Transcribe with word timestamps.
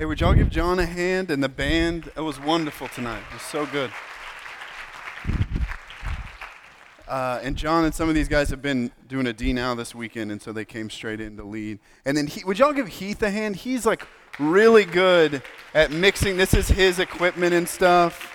Hey, 0.00 0.06
would 0.06 0.18
y'all 0.18 0.32
give 0.32 0.48
John 0.48 0.78
a 0.78 0.86
hand 0.86 1.30
and 1.30 1.44
the 1.44 1.48
band? 1.50 2.10
It 2.16 2.22
was 2.22 2.40
wonderful 2.40 2.88
tonight. 2.88 3.22
It 3.28 3.34
was 3.34 3.42
so 3.42 3.66
good. 3.66 3.90
Uh, 7.06 7.40
and 7.42 7.54
John 7.54 7.84
and 7.84 7.94
some 7.94 8.08
of 8.08 8.14
these 8.14 8.26
guys 8.26 8.48
have 8.48 8.62
been 8.62 8.92
doing 9.08 9.26
a 9.26 9.34
D 9.34 9.52
now 9.52 9.74
this 9.74 9.94
weekend, 9.94 10.32
and 10.32 10.40
so 10.40 10.54
they 10.54 10.64
came 10.64 10.88
straight 10.88 11.20
in 11.20 11.36
to 11.36 11.44
lead. 11.44 11.80
And 12.06 12.16
then, 12.16 12.28
he, 12.28 12.42
would 12.44 12.58
y'all 12.58 12.72
give 12.72 12.88
Heath 12.88 13.22
a 13.22 13.28
hand? 13.28 13.56
He's 13.56 13.84
like 13.84 14.06
really 14.38 14.86
good 14.86 15.42
at 15.74 15.90
mixing. 15.90 16.38
This 16.38 16.54
is 16.54 16.68
his 16.68 16.98
equipment 16.98 17.52
and 17.52 17.68
stuff. 17.68 18.32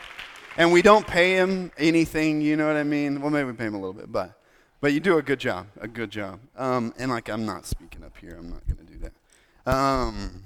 And 0.57 0.71
we 0.71 0.84
don't 0.84 1.07
pay 1.07 1.34
him 1.34 1.71
anything, 1.79 2.41
you 2.41 2.57
know 2.57 2.68
what 2.68 2.75
I 2.75 2.84
mean? 2.84 3.21
Well, 3.21 3.32
maybe 3.32 3.45
we 3.50 3.54
pay 3.54 3.66
him 3.66 3.73
a 3.73 3.79
little 3.79 3.93
bit, 3.93 4.11
but 4.11 4.39
but 4.82 4.93
you 4.93 5.00
do 5.00 5.18
a 5.18 5.23
good 5.23 5.39
job, 5.39 5.66
a 5.82 5.88
good 5.88 6.11
job. 6.11 6.41
Um, 6.55 6.93
and 7.00 7.09
like, 7.09 7.27
I'm 7.27 7.43
not 7.43 7.66
speaking 7.66 8.04
up 8.04 8.16
here. 8.21 8.36
I'm 8.38 8.52
not 8.52 8.68
going 8.68 8.86
to 8.86 8.93
do 8.93 9.00
that. 9.00 9.73
Um, 9.73 10.43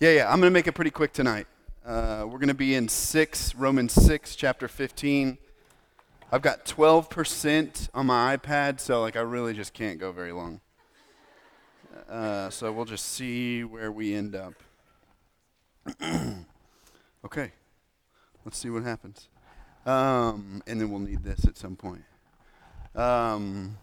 yeah, 0.00 0.12
yeah. 0.12 0.32
I'm 0.32 0.40
going 0.40 0.50
to 0.50 0.54
make 0.54 0.66
it 0.66 0.72
pretty 0.72 0.90
quick 0.90 1.12
tonight. 1.12 1.46
Uh, 1.84 2.22
we're 2.24 2.38
going 2.38 2.48
to 2.48 2.54
be 2.54 2.74
in 2.74 2.88
six 2.88 3.54
Romans 3.54 3.92
six, 3.92 4.34
chapter 4.34 4.66
15. 4.66 5.36
I've 6.32 6.40
got 6.40 6.64
12% 6.64 7.90
on 7.92 8.06
my 8.06 8.34
iPad, 8.34 8.80
so 8.80 9.02
like 9.02 9.14
I 9.14 9.20
really 9.20 9.52
just 9.52 9.74
can't 9.74 10.00
go 10.00 10.10
very 10.10 10.32
long. 10.32 10.62
Uh, 12.08 12.48
so 12.48 12.72
we'll 12.72 12.86
just 12.86 13.04
see 13.04 13.62
where 13.62 13.92
we 13.92 14.14
end 14.14 14.34
up. 14.34 14.54
okay, 17.24 17.52
let's 18.46 18.56
see 18.56 18.70
what 18.70 18.84
happens. 18.84 19.28
Um, 19.84 20.62
and 20.66 20.80
then 20.80 20.90
we'll 20.90 21.00
need 21.00 21.24
this 21.24 21.44
at 21.44 21.58
some 21.58 21.76
point. 21.76 22.04
Um, 22.94 23.76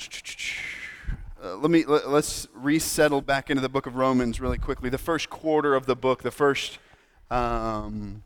uh, 1.42 1.56
let 1.56 1.70
me 1.70 1.84
let, 1.84 2.04
us 2.04 2.48
resettle 2.52 3.20
back 3.20 3.48
into 3.48 3.60
the 3.60 3.68
book 3.68 3.86
of 3.86 3.94
Romans 3.94 4.40
really 4.40 4.58
quickly. 4.58 4.90
The 4.90 4.98
first 4.98 5.30
quarter 5.30 5.74
of 5.74 5.86
the 5.86 5.94
book, 5.94 6.22
the 6.22 6.30
first 6.30 6.78
um, 7.30 8.24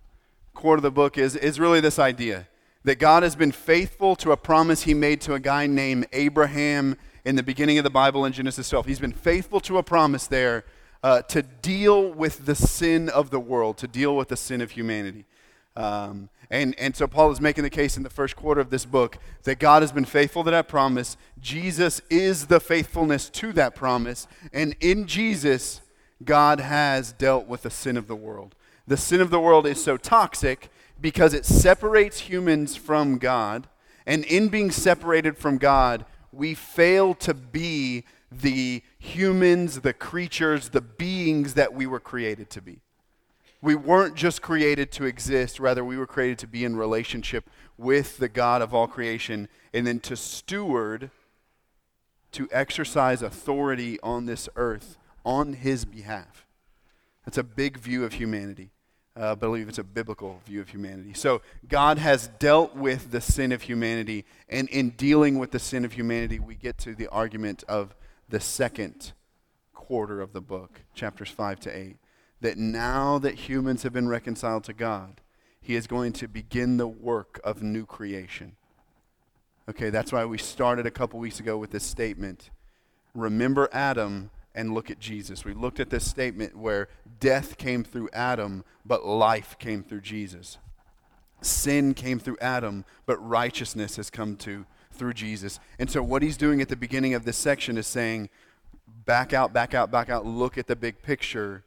quarter 0.55 0.79
of 0.79 0.83
the 0.83 0.91
book 0.91 1.19
is 1.19 1.37
is 1.37 1.61
really 1.61 1.81
this 1.81 1.99
idea 1.99 2.49
that 2.85 2.99
God 2.99 3.23
has 3.23 3.37
been 3.37 3.53
faithful 3.53 4.17
to 4.17 4.33
a 4.33 4.37
promise 4.37 4.83
he 4.83 4.95
made 4.95 5.21
to 5.23 5.35
a 5.35 5.41
guy 5.41 5.67
named 5.67 6.07
Abraham 6.13 6.97
in 7.25 7.37
the 7.37 7.43
beginning 7.43 7.79
of 7.79 7.85
the 7.85 7.91
Bible 7.91 8.25
in 8.25 8.33
Genesis 8.33 8.69
12. 8.69 8.87
He's 8.87 8.99
been 8.99 9.13
faithful 9.13 9.61
to 9.61 9.79
a 9.79 9.83
promise 9.83 10.27
there 10.27 10.65
uh, 11.03 11.23
to 11.23 11.43
deal 11.43 12.13
with 12.13 12.47
the 12.47 12.55
sin 12.55 13.09
of 13.09 13.31
the 13.31 13.39
world, 13.39 13.77
to 13.79 13.87
deal 13.87 14.17
with 14.17 14.29
the 14.29 14.37
sin 14.37 14.61
of 14.61 14.73
humanity. 14.73 15.25
Um, 15.75 16.29
and, 16.51 16.75
and 16.79 16.95
so 16.95 17.07
Paul 17.07 17.31
is 17.31 17.41
making 17.41 17.65
the 17.65 17.71
case 17.71 17.97
in 17.97 18.03
the 18.03 18.11
first 18.11 18.37
quarter 18.37 18.61
of 18.61 18.71
this 18.71 18.85
book 18.85 19.17
that 19.45 19.59
God 19.59 19.83
has 19.83 19.91
been 19.91 20.05
faithful 20.05 20.45
to 20.45 20.51
that 20.51 20.69
promise. 20.69 21.17
Jesus 21.41 22.03
is 22.11 22.47
the 22.47 22.61
faithfulness 22.61 23.31
to 23.31 23.53
that 23.55 23.75
promise. 23.75 24.27
And 24.53 24.77
in 24.81 25.07
Jesus, 25.07 25.81
God 26.23 26.61
has 26.61 27.13
dealt 27.13 27.47
with 27.47 27.63
the 27.63 27.71
sin 27.71 27.97
of 27.97 28.07
the 28.07 28.17
world. 28.17 28.55
The 28.87 28.97
sin 28.97 29.21
of 29.21 29.31
the 29.31 29.41
world 29.41 29.67
is 29.67 29.83
so 29.83 29.97
toxic 29.97 30.69
because 31.01 31.33
it 31.33 31.47
separates 31.47 32.21
humans 32.21 32.77
from 32.77 33.19
God. 33.19 33.69
And 34.07 34.25
in 34.25 34.49
being 34.49 34.71
separated 34.71 35.39
from 35.39 35.57
God, 35.57 36.05
we 36.33 36.55
fail 36.55 37.15
to 37.15 37.33
be 37.35 38.05
the 38.31 38.83
humans, 38.99 39.81
the 39.81 39.93
creatures, 39.93 40.71
the 40.71 40.81
beings 40.81 41.55
that 41.55 41.73
we 41.75 41.87
were 41.87 42.01
created 42.01 42.51
to 42.51 42.63
be. 42.63 42.81
We 43.63 43.75
weren't 43.75 44.15
just 44.15 44.43
created 44.43 44.93
to 44.93 45.05
exist, 45.05 45.59
rather, 45.59 45.83
we 45.85 45.97
were 45.97 46.07
created 46.07 46.39
to 46.41 46.47
be 46.47 46.65
in 46.65 46.77
relationship 46.77 47.49
with 47.79 48.19
the 48.19 48.29
God 48.29 48.61
of 48.61 48.75
all 48.75 48.87
creation 48.87 49.49
and 49.73 49.87
then 49.87 50.01
to 50.01 50.17
steward, 50.17 51.11
to 52.33 52.49
exercise 52.53 53.23
authority 53.23 53.99
on 54.03 54.27
this 54.27 54.49
earth 54.57 54.99
on 55.25 55.55
His 55.55 55.87
behalf. 55.87 56.45
That's 57.25 57.39
a 57.39 57.45
big 57.45 57.79
view 57.79 58.05
of 58.05 58.15
humanity 58.15 58.73
uh, 59.17 59.35
believe 59.35 59.69
it's 59.69 59.79
a 59.79 59.85
biblical 59.85 60.41
view 60.47 60.61
of 60.61 60.71
humanity. 60.71 61.13
So 61.15 61.43
God 61.69 61.99
has 61.99 62.29
dealt 62.39 62.75
with 62.75 63.11
the 63.11 63.21
sin 63.21 63.53
of 63.53 63.63
humanity, 63.63 64.25
and 64.49 64.69
in 64.71 64.91
dealing 64.91 65.39
with 65.39 65.51
the 65.51 65.59
sin 65.59 65.85
of 65.85 65.93
humanity, 65.93 66.39
we 66.39 66.55
get 66.55 66.79
to 66.79 66.95
the 66.95 67.09
argument 67.09 67.63
of 67.69 67.95
the 68.29 68.41
second 68.41 69.13
quarter 69.75 70.21
of 70.21 70.33
the 70.33 70.41
book, 70.41 70.81
chapters 70.95 71.29
5 71.29 71.61
to 71.61 71.77
8, 71.77 71.97
that 72.43 72.59
now 72.59 73.19
that 73.19 73.35
humans 73.35 73.83
have 73.83 73.93
been 73.93 74.09
reconciled 74.09 74.65
to 74.65 74.73
God, 74.73 75.21
He 75.61 75.75
is 75.75 75.87
going 75.87 76.13
to 76.15 76.29
begin 76.29 76.77
the 76.77 76.87
work 76.87 77.41
of 77.43 77.63
new 77.63 77.87
creation. 77.87 78.57
Okay, 79.69 79.91
that's 79.91 80.13
why 80.13 80.25
we 80.25 80.39
started 80.39 80.87
a 80.87 80.91
couple 80.91 81.19
weeks 81.19 81.41
ago 81.41 81.57
with 81.57 81.71
this 81.71 81.85
statement. 81.85 82.51
Remember 83.15 83.69
Adam 83.73 84.31
and 84.55 84.75
look 84.75 84.91
at 84.91 84.99
Jesus. 84.99 85.45
We 85.45 85.55
looked 85.55 85.81
at 85.81 85.91
this 85.91 86.09
statement 86.09 86.57
where 86.57 86.89
death 87.21 87.57
came 87.57 87.85
through 87.85 88.11
Adam, 88.13 88.65
but 88.85 89.07
life 89.07 89.57
came 89.59 89.83
through 89.83 90.01
Jesus. 90.03 90.59
Sin 91.41 91.95
came 91.95 92.19
through 92.19 92.39
Adam, 92.41 92.85
but 93.07 93.17
righteousness 93.27 93.97
has 93.97 94.11
come 94.11 94.37
to 94.39 94.67
through 94.93 95.15
Jesus. 95.15 95.59
And 95.79 95.91
so 95.91 96.03
what 96.03 96.23
he's 96.23 96.37
doing 96.37 96.61
at 96.61 96.69
the 96.69 96.77
beginning 96.77 97.15
of 97.15 97.25
this 97.25 97.37
section 97.37 97.79
is 97.79 97.87
saying, 97.87 98.29
back 99.05 99.33
out, 99.33 99.53
back 99.53 99.75
out, 99.75 99.91
back 99.91 100.11
out, 100.11 100.27
look 100.27 100.59
at 100.59 100.67
the 100.67 100.77
big 100.77 101.03
picture. 101.03 101.65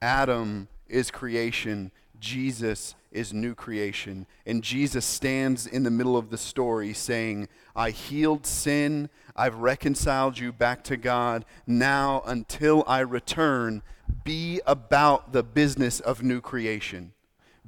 Adam 0.00 0.68
is 0.88 1.10
creation, 1.10 1.90
Jesus 2.20 2.94
is 3.12 3.32
new 3.32 3.54
creation. 3.54 4.26
And 4.44 4.62
Jesus 4.62 5.04
stands 5.04 5.66
in 5.66 5.82
the 5.82 5.90
middle 5.90 6.16
of 6.16 6.30
the 6.30 6.38
story 6.38 6.92
saying, 6.92 7.48
I 7.74 7.90
healed 7.90 8.46
sin, 8.46 9.08
I've 9.34 9.56
reconciled 9.56 10.38
you 10.38 10.52
back 10.52 10.84
to 10.84 10.96
God. 10.96 11.44
Now, 11.66 12.22
until 12.26 12.84
I 12.86 13.00
return, 13.00 13.82
be 14.24 14.60
about 14.66 15.32
the 15.32 15.42
business 15.42 16.00
of 16.00 16.22
new 16.22 16.40
creation. 16.40 17.12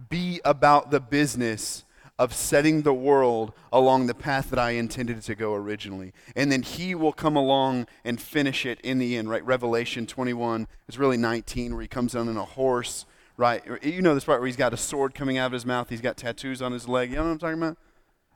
Be 0.08 0.40
about 0.44 0.90
the 0.90 1.00
business 1.00 1.84
of 2.18 2.34
setting 2.34 2.82
the 2.82 2.92
world 2.92 3.52
along 3.72 4.06
the 4.06 4.14
path 4.14 4.50
that 4.50 4.58
I 4.58 4.70
intended 4.70 5.22
to 5.22 5.34
go 5.34 5.54
originally. 5.54 6.12
And 6.34 6.50
then 6.50 6.62
he 6.62 6.94
will 6.94 7.12
come 7.12 7.36
along 7.36 7.86
and 8.04 8.20
finish 8.20 8.66
it 8.66 8.80
in 8.80 8.98
the 8.98 9.16
end, 9.16 9.30
right? 9.30 9.44
Revelation 9.44 10.06
21, 10.06 10.66
it's 10.88 10.98
really 10.98 11.16
19, 11.16 11.72
where 11.72 11.82
he 11.82 11.88
comes 11.88 12.16
on 12.16 12.28
in 12.28 12.36
a 12.36 12.44
horse, 12.44 13.06
right? 13.36 13.62
You 13.82 14.02
know 14.02 14.14
this 14.14 14.24
part 14.24 14.40
where 14.40 14.46
he's 14.46 14.56
got 14.56 14.74
a 14.74 14.76
sword 14.76 15.14
coming 15.14 15.38
out 15.38 15.46
of 15.46 15.52
his 15.52 15.64
mouth, 15.64 15.88
he's 15.90 16.00
got 16.00 16.16
tattoos 16.16 16.60
on 16.60 16.72
his 16.72 16.88
leg. 16.88 17.10
You 17.10 17.16
know 17.16 17.24
what 17.24 17.30
I'm 17.30 17.38
talking 17.38 17.62
about? 17.62 17.78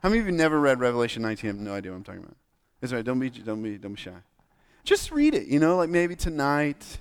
How 0.03 0.09
many 0.09 0.21
of 0.21 0.27
you 0.27 0.33
never 0.33 0.61
read 0.61 0.81
Revelation 0.81 1.23
19 1.23 1.49
I 1.49 1.53
have 1.53 1.61
no 1.61 1.75
idea 1.75 1.93
what 1.93 1.99
I'm 1.99 2.05
talking 2.05 2.23
about? 2.23 2.37
It's 2.81 2.93
all 2.93 2.97
right, 2.97 3.05
don't 3.05 3.19
be, 3.19 3.31
don't 3.31 3.63
be, 3.63 3.79
don't 3.79 3.95
be 3.95 4.01
shy. 4.01 4.13
Just 4.85 5.13
read 5.13 5.35
it, 5.35 5.47
you 5.47 5.61
know, 5.61 5.77
like 5.77 5.91
maybe 5.91 6.17
tonight 6.17 6.99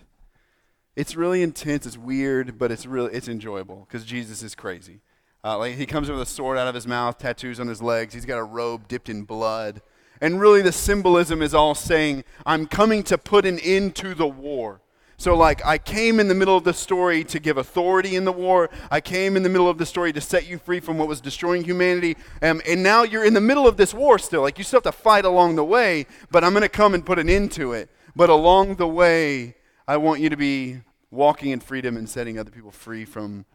it's 0.96 1.16
really 1.16 1.42
intense. 1.42 1.86
It's 1.86 1.98
weird, 1.98 2.58
but 2.58 2.72
it's 2.72 2.86
really 2.86 3.14
it's 3.14 3.28
enjoyable 3.28 3.88
because 3.88 4.06
Jesus 4.06 4.44
is 4.44 4.56
crazy. 4.56 5.00
Uh, 5.44 5.58
like 5.58 5.76
he 5.76 5.86
comes 5.86 6.10
with 6.10 6.22
a 6.22 6.26
sword 6.26 6.58
out 6.58 6.68
of 6.68 6.76
his 6.76 6.88
mouth, 6.88 7.18
tattoos 7.18 7.60
on 7.60 7.68
his 7.68 7.82
legs. 7.82 8.14
He's 8.14 8.26
got 8.26 8.38
a 8.38 8.44
robe 8.44 8.88
dipped 8.88 9.10
in 9.10 9.24
blood, 9.24 9.82
and 10.20 10.40
really 10.40 10.62
the 10.62 10.72
symbolism 10.72 11.42
is 11.42 11.54
all 11.54 11.76
saying, 11.76 12.24
"I'm 12.46 12.68
coming 12.68 13.04
to 13.04 13.18
put 13.18 13.46
an 13.46 13.60
end 13.60 13.96
to 13.96 14.14
the 14.14 14.28
war." 14.28 14.82
So, 15.22 15.36
like, 15.36 15.64
I 15.64 15.78
came 15.78 16.20
in 16.20 16.30
the 16.30 16.34
middle 16.34 16.58
of 16.58 16.64
the 16.64 16.74
story 16.74 17.24
to 17.26 17.40
give 17.40 17.56
authority 17.56 18.16
in 18.16 18.26
the 18.26 18.32
war. 18.32 18.72
I 18.90 19.02
came 19.02 19.38
in 19.38 19.44
the 19.44 19.50
middle 19.50 19.70
of 19.70 19.78
the 19.78 19.86
story 19.86 20.12
to 20.14 20.20
set 20.20 20.48
you 20.48 20.58
free 20.58 20.80
from 20.80 20.98
what 20.98 21.08
was 21.08 21.22
destroying 21.22 21.64
humanity. 21.64 22.18
Um, 22.42 22.60
and 22.68 22.82
now 22.82 23.04
you're 23.04 23.24
in 23.24 23.36
the 23.36 23.40
middle 23.40 23.68
of 23.68 23.78
this 23.78 23.94
war 23.94 24.18
still. 24.18 24.42
Like, 24.42 24.58
you 24.58 24.64
still 24.64 24.78
have 24.78 24.92
to 24.92 24.92
fight 24.92 25.24
along 25.24 25.58
the 25.58 25.64
way, 25.64 26.08
but 26.32 26.44
I'm 26.44 26.54
going 26.54 26.64
to 26.64 26.70
come 26.70 26.96
and 26.96 27.06
put 27.06 27.20
an 27.20 27.30
end 27.30 27.52
to 27.52 27.74
it. 27.74 27.92
But 28.16 28.32
along 28.32 28.78
the 28.78 28.88
way, 28.88 29.58
I 29.88 29.98
want 29.98 30.22
you 30.22 30.30
to 30.32 30.38
be 30.38 30.82
walking 31.12 31.52
in 31.52 31.60
freedom 31.60 31.98
and 31.98 32.10
setting 32.10 32.40
other 32.40 32.50
people 32.50 32.72
free 32.72 33.06
from, 33.06 33.46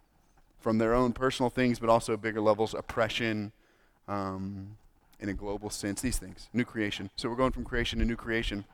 from 0.66 0.78
their 0.78 0.94
own 0.94 1.12
personal 1.12 1.49
things, 1.49 1.78
but 1.78 1.88
also 1.88 2.16
bigger 2.16 2.41
levels, 2.41 2.75
oppression, 2.75 3.53
um, 4.09 4.77
in 5.21 5.28
a 5.28 5.32
global 5.32 5.71
sense, 5.71 6.00
these 6.00 6.19
things, 6.19 6.49
new 6.53 6.65
creation. 6.65 7.09
So 7.15 7.28
we're 7.28 7.37
going 7.37 7.53
from 7.53 7.62
creation 7.62 8.00
to 8.00 8.04
new 8.04 8.16
creation. 8.16 8.65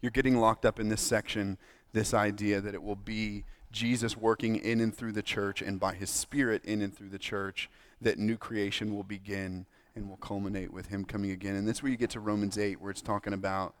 You're 0.00 0.10
getting 0.10 0.40
locked 0.40 0.66
up 0.66 0.80
in 0.80 0.88
this 0.88 1.00
section, 1.00 1.56
this 1.92 2.14
idea 2.14 2.60
that 2.60 2.74
it 2.74 2.82
will 2.82 2.96
be 2.96 3.44
Jesus 3.70 4.16
working 4.16 4.56
in 4.56 4.80
and 4.80 4.92
through 4.92 5.12
the 5.12 5.22
church 5.22 5.62
and 5.62 5.78
by 5.78 5.94
his 5.94 6.10
Spirit 6.10 6.64
in 6.64 6.82
and 6.82 6.92
through 6.92 7.10
the 7.10 7.18
church 7.20 7.70
that 8.00 8.18
new 8.18 8.36
creation 8.36 8.92
will 8.92 9.04
begin 9.04 9.66
and 9.94 10.08
will 10.08 10.16
culminate 10.16 10.72
with 10.72 10.86
him 10.88 11.04
coming 11.04 11.30
again. 11.30 11.54
And 11.54 11.68
that's 11.68 11.80
where 11.80 11.92
you 11.92 11.96
get 11.96 12.10
to 12.10 12.18
Romans 12.18 12.58
8, 12.58 12.80
where 12.80 12.90
it's 12.90 13.00
talking 13.00 13.34
about 13.34 13.76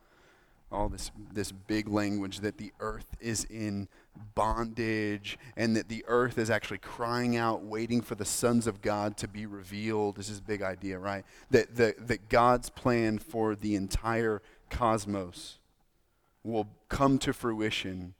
all 0.74 0.88
this 0.88 1.10
this 1.32 1.52
big 1.52 1.88
language 1.88 2.40
that 2.40 2.58
the 2.58 2.72
earth 2.80 3.16
is 3.20 3.44
in 3.44 3.88
bondage 4.34 5.38
and 5.56 5.76
that 5.76 5.88
the 5.88 6.04
earth 6.06 6.38
is 6.38 6.50
actually 6.50 6.78
crying 6.78 7.36
out 7.36 7.62
waiting 7.64 8.00
for 8.00 8.14
the 8.14 8.24
sons 8.24 8.66
of 8.66 8.82
god 8.82 9.16
to 9.16 9.28
be 9.28 9.46
revealed. 9.46 10.16
This 10.16 10.28
is 10.28 10.38
a 10.38 10.42
big 10.42 10.62
idea 10.62 10.98
right? 10.98 11.24
That, 11.50 11.76
that, 11.76 12.08
that 12.08 12.28
god's 12.28 12.70
plan 12.70 13.18
for 13.18 13.54
the 13.54 13.74
entire 13.74 14.42
cosmos 14.70 15.58
will 16.42 16.68
come 16.88 17.18
to 17.18 17.32
fruition 17.32 18.14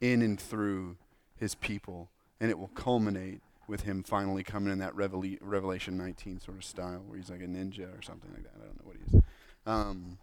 in 0.00 0.20
and 0.20 0.38
through 0.38 0.96
his 1.36 1.54
people 1.54 2.10
and 2.40 2.50
it 2.50 2.58
will 2.58 2.68
culminate 2.68 3.40
with 3.66 3.82
him 3.82 4.02
finally 4.02 4.42
coming 4.42 4.72
in 4.72 4.78
that 4.78 4.94
revelation 4.94 5.96
19 5.96 6.40
sort 6.40 6.56
of 6.56 6.64
style 6.64 7.02
where 7.06 7.18
he's 7.18 7.30
like 7.30 7.40
a 7.40 7.46
ninja 7.46 7.96
or 7.98 8.02
something 8.02 8.30
like 8.32 8.42
that. 8.42 8.52
I 8.60 8.66
don't 8.66 8.76
know 8.76 8.84
what 8.84 8.96
he 8.96 9.16
is. 9.16 9.22
Um, 9.66 10.18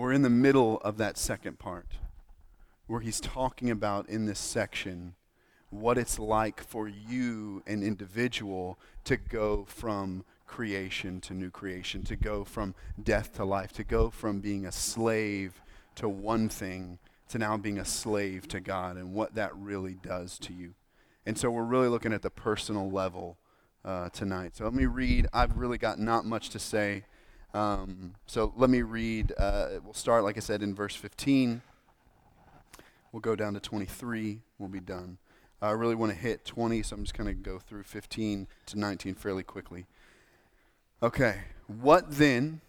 we're 0.00 0.12
in 0.12 0.22
the 0.22 0.30
middle 0.30 0.78
of 0.78 0.96
that 0.98 1.16
second 1.16 1.58
part. 1.58 1.86
where 2.86 3.00
he's 3.00 3.20
talking 3.20 3.70
about 3.70 4.06
in 4.10 4.26
this 4.26 4.38
section 4.38 5.14
what 5.70 5.96
it's 5.96 6.18
like 6.18 6.62
for 6.62 6.86
you, 6.86 7.62
an 7.66 7.82
individual, 7.82 8.78
to 9.04 9.16
go 9.16 9.64
from 9.66 10.22
creation 10.46 11.20
to 11.20 11.32
new 11.32 11.50
creation, 11.50 12.02
to 12.02 12.14
go 12.14 12.44
from 12.44 12.74
death 13.02 13.34
to 13.34 13.44
life, 13.44 13.72
to 13.72 13.82
go 13.82 14.10
from 14.10 14.40
being 14.40 14.66
a 14.66 14.70
slave 14.70 15.62
to 15.94 16.08
one 16.08 16.48
thing 16.48 16.98
to 17.28 17.38
now 17.38 17.56
being 17.56 17.78
a 17.78 17.84
slave 17.84 18.46
to 18.48 18.60
God 18.60 18.96
and 18.96 19.14
what 19.14 19.34
that 19.34 19.56
really 19.56 19.94
does 19.94 20.38
to 20.40 20.52
you. 20.52 20.74
And 21.26 21.38
so 21.38 21.50
we're 21.50 21.64
really 21.64 21.88
looking 21.88 22.12
at 22.12 22.22
the 22.22 22.30
personal 22.30 22.90
level 22.90 23.38
uh, 23.84 24.10
tonight. 24.10 24.56
So 24.56 24.64
let 24.64 24.74
me 24.74 24.86
read. 24.86 25.26
I've 25.32 25.56
really 25.56 25.78
got 25.78 25.98
not 25.98 26.26
much 26.26 26.50
to 26.50 26.58
say. 26.58 27.04
Um, 27.54 28.14
so 28.26 28.52
let 28.56 28.68
me 28.68 28.82
read. 28.82 29.32
Uh, 29.38 29.68
we'll 29.82 29.94
start, 29.94 30.24
like 30.24 30.36
I 30.36 30.40
said, 30.40 30.62
in 30.62 30.74
verse 30.74 30.96
15. 30.96 31.62
We'll 33.12 33.20
go 33.20 33.36
down 33.36 33.54
to 33.54 33.60
23. 33.60 34.40
We'll 34.58 34.68
be 34.68 34.80
done. 34.80 35.18
I 35.62 35.70
really 35.70 35.94
want 35.94 36.12
to 36.12 36.18
hit 36.18 36.44
20, 36.44 36.82
so 36.82 36.96
I'm 36.96 37.04
just 37.04 37.16
going 37.16 37.28
to 37.28 37.34
go 37.34 37.58
through 37.58 37.84
15 37.84 38.48
to 38.66 38.78
19 38.78 39.14
fairly 39.14 39.44
quickly. 39.44 39.86
Okay. 41.02 41.36
What 41.68 42.18
then? 42.18 42.60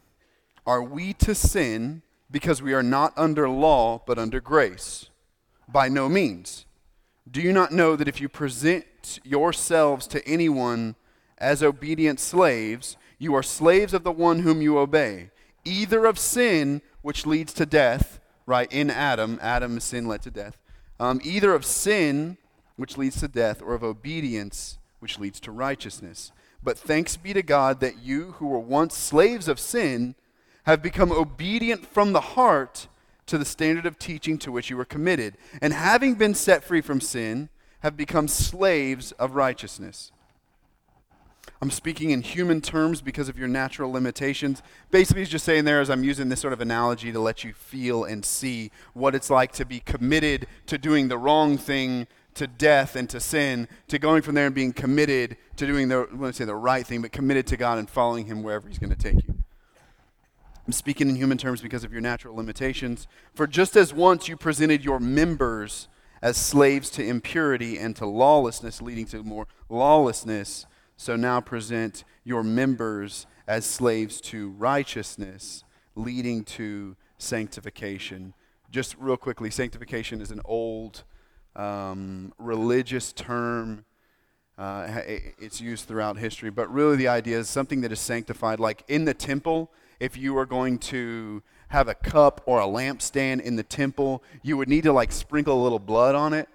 Are 0.68 0.84
we 0.84 1.14
to 1.14 1.36
sin 1.36 2.04
because 2.32 2.62
we 2.62 2.74
are 2.74 2.84
not 2.84 3.14
under 3.18 3.50
law 3.50 4.02
but 4.06 4.18
under 4.18 4.40
grace? 4.40 5.10
By 5.68 5.90
no 5.90 6.08
means. 6.08 6.66
Do 7.30 7.42
you 7.42 7.52
not 7.52 7.72
know 7.72 7.96
that 7.96 8.08
if 8.08 8.22
you 8.22 8.30
present 8.30 9.20
yourselves 9.24 10.06
to 10.08 10.26
anyone 10.28 10.96
as 11.38 11.64
obedient 11.64 12.20
slaves, 12.20 12.98
you 13.18 13.34
are 13.36 13.44
slaves 13.44 13.94
of 13.94 14.04
the 14.04 14.12
one 14.12 14.40
whom 14.40 14.62
you 14.62 14.78
obey, 14.78 15.30
either 15.64 16.06
of 16.06 16.20
sin, 16.20 16.82
which 17.02 17.26
leads 17.26 17.54
to 17.54 17.66
death, 17.66 18.20
right? 18.46 18.72
In 18.72 18.90
Adam, 18.90 19.40
Adam 19.42 19.80
sin 19.80 20.08
led 20.08 20.22
to 20.24 20.32
death. 20.32 20.60
Um, 21.00 21.20
either 21.24 21.54
of 21.54 21.66
sin, 21.66 22.38
which 22.76 22.98
leads 22.98 23.20
to 23.20 23.28
death, 23.28 23.62
or 23.62 23.74
of 23.74 23.84
obedience, 23.84 24.78
which 25.00 25.20
leads 25.20 25.40
to 25.42 25.52
righteousness. 25.52 26.32
But 26.64 26.78
thanks 26.78 27.18
be 27.18 27.34
to 27.34 27.44
God 27.44 27.80
that 27.80 28.00
you 28.00 28.34
who 28.34 28.48
were 28.48 28.60
once 28.60 28.96
slaves 28.96 29.48
of 29.48 29.60
sin 29.60 30.16
have 30.64 30.82
become 30.82 31.12
obedient 31.12 31.86
from 31.86 32.14
the 32.14 32.22
heart 32.22 32.88
to 33.28 33.38
the 33.38 33.46
standard 33.46 33.86
of 33.86 34.00
teaching 34.00 34.38
to 34.40 34.52
which 34.52 34.70
you 34.70 34.78
were 34.78 34.86
committed, 34.86 35.38
and 35.62 35.74
having 35.74 36.16
been 36.16 36.34
set 36.34 36.64
free 36.64 36.82
from 36.82 37.02
sin, 37.02 37.50
have 37.80 37.96
become 37.96 38.28
slaves 38.28 39.12
of 39.14 39.36
righteousness. 39.36 40.12
I'm 41.66 41.72
speaking 41.72 42.12
in 42.12 42.22
human 42.22 42.62
terms 42.62 43.02
because 43.02 43.28
of 43.28 43.40
your 43.40 43.48
natural 43.48 43.92
limitations. 43.92 44.62
Basically, 44.92 45.24
he's 45.24 45.30
just 45.30 45.46
saying 45.46 45.66
there, 45.66 45.82
as 45.82 45.90
I'm 45.90 46.04
using 46.04 46.30
this 46.30 46.40
sort 46.40 46.54
of 46.54 46.62
analogy 46.62 47.12
to 47.12 47.20
let 47.20 47.44
you 47.44 47.54
feel 47.54 48.04
and 48.04 48.24
see 48.24 48.70
what 48.94 49.16
it's 49.16 49.32
like 49.32 49.52
to 49.54 49.66
be 49.66 49.80
committed 49.80 50.46
to 50.68 50.78
doing 50.78 51.08
the 51.08 51.18
wrong 51.18 51.58
thing 51.58 52.06
to 52.36 52.46
death 52.46 52.96
and 52.96 53.10
to 53.10 53.20
sin, 53.20 53.68
to 53.88 53.98
going 53.98 54.22
from 54.22 54.36
there 54.36 54.46
and 54.46 54.54
being 54.54 54.74
committed 54.74 55.38
to 55.56 55.66
doing 55.66 55.88
the, 55.88 56.08
I 56.12 56.14
want 56.14 56.36
to 56.36 56.38
say 56.38 56.46
the 56.46 56.54
right 56.54 56.86
thing, 56.86 57.02
but 57.02 57.12
committed 57.12 57.48
to 57.48 57.58
God 57.58 57.80
and 57.80 57.90
following 57.90 58.28
Him 58.28 58.44
wherever 58.44 58.68
He's 58.68 58.78
going 58.78 58.94
to 58.94 58.96
take 58.96 59.28
you. 59.28 59.34
I'm 60.68 60.72
speaking 60.72 61.10
in 61.10 61.16
human 61.16 61.40
terms 61.40 61.64
because 61.64 61.84
of 61.84 61.92
your 61.92 62.02
natural 62.02 62.36
limitations. 62.36 63.08
For 63.34 63.48
just 63.48 63.76
as 63.76 63.92
once 63.92 64.28
you 64.28 64.38
presented 64.38 64.86
your 64.86 65.00
members 65.00 65.88
as 66.22 66.38
slaves 66.38 66.92
to 66.92 67.04
impurity 67.04 67.80
and 67.80 67.96
to 67.96 68.06
lawlessness, 68.06 68.84
leading 68.84 69.08
to 69.08 69.24
more 69.24 69.48
lawlessness, 69.68 70.68
so 70.98 71.16
now 71.16 71.42
present 71.42 72.04
your 72.24 72.44
members 72.44 73.28
as 73.48 73.66
slaves 73.66 74.22
to 74.22 74.50
righteousness, 74.52 75.64
leading 75.96 76.44
to 76.44 76.96
sanctification. 77.18 78.34
Just 78.72 78.96
real 78.98 79.18
quickly, 79.18 79.52
sanctification 79.52 80.22
is 80.22 80.32
an 80.32 80.42
old 80.46 81.04
um, 81.56 82.34
religious 82.38 83.14
term. 83.14 83.86
Uh, 84.58 85.02
it's 85.06 85.60
used 85.60 85.86
throughout 85.86 86.18
history, 86.18 86.50
but 86.50 86.72
really 86.72 86.96
the 86.96 87.10
idea 87.10 87.38
is 87.38 87.50
something 87.50 87.82
that 87.82 87.92
is 87.92 88.00
sanctified. 88.00 88.60
Like 88.60 88.84
in 88.88 89.06
the 89.06 89.14
temple, 89.14 89.72
if 90.00 90.18
you 90.18 90.38
are 90.38 90.46
going 90.46 90.80
to 90.80 91.44
have 91.70 91.88
a 91.88 91.94
cup 91.94 92.42
or 92.46 92.62
a 92.62 92.66
lampstand 92.66 93.42
in 93.42 93.58
the 93.58 93.64
temple, 93.64 94.24
you 94.44 94.56
would 94.56 94.70
need 94.70 94.84
to 94.84 94.94
like 94.94 95.12
sprinkle 95.12 95.62
a 95.62 95.64
little 95.64 95.80
blood 95.80 96.16
on 96.16 96.34
it 96.34 96.48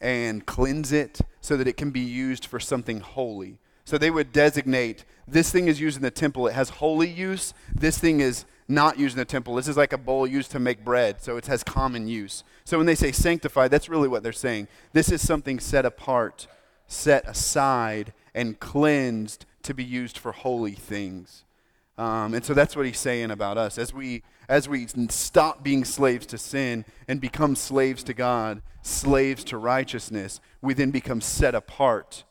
and 0.00 0.46
cleanse 0.46 0.92
it 0.92 1.20
so 1.40 1.56
that 1.56 1.68
it 1.68 1.76
can 1.76 1.90
be 1.90 2.00
used 2.00 2.46
for 2.46 2.60
something 2.60 3.00
holy. 3.00 3.58
So 3.84 3.96
they 3.98 4.10
would 4.10 4.32
designate 4.32 5.04
this 5.26 5.50
thing 5.50 5.68
is 5.68 5.80
used 5.80 5.96
in 5.96 6.02
the 6.02 6.10
temple, 6.10 6.46
it 6.46 6.54
has 6.54 6.70
holy 6.70 7.08
use. 7.08 7.52
This 7.74 7.98
thing 7.98 8.20
is 8.20 8.46
not 8.66 8.98
used 8.98 9.14
in 9.14 9.18
the 9.18 9.24
temple. 9.24 9.54
This 9.54 9.68
is 9.68 9.76
like 9.76 9.92
a 9.92 9.98
bowl 9.98 10.26
used 10.26 10.50
to 10.52 10.58
make 10.58 10.84
bread, 10.84 11.22
so 11.22 11.36
it 11.36 11.46
has 11.46 11.62
common 11.62 12.08
use. 12.08 12.44
So 12.64 12.78
when 12.78 12.86
they 12.86 12.94
say 12.94 13.12
sanctified, 13.12 13.70
that's 13.70 13.88
really 13.88 14.08
what 14.08 14.22
they're 14.22 14.32
saying. 14.32 14.68
This 14.92 15.10
is 15.10 15.26
something 15.26 15.58
set 15.58 15.84
apart, 15.84 16.46
set 16.86 17.26
aside, 17.28 18.12
and 18.34 18.58
cleansed 18.58 19.44
to 19.62 19.74
be 19.74 19.84
used 19.84 20.16
for 20.16 20.32
holy 20.32 20.72
things. 20.72 21.44
Um, 21.98 22.32
and 22.32 22.44
so 22.44 22.54
that's 22.54 22.76
what 22.76 22.86
he's 22.86 22.98
saying 22.98 23.32
about 23.32 23.58
us. 23.58 23.76
As 23.76 23.92
we, 23.92 24.22
as 24.48 24.68
we 24.68 24.86
stop 25.08 25.64
being 25.64 25.84
slaves 25.84 26.26
to 26.26 26.38
sin 26.38 26.84
and 27.08 27.20
become 27.20 27.56
slaves 27.56 28.04
to 28.04 28.14
God, 28.14 28.62
slaves 28.82 29.42
to 29.44 29.58
righteousness, 29.58 30.40
we 30.62 30.74
then 30.74 30.92
become 30.92 31.20
set 31.20 31.56
apart 31.56 32.22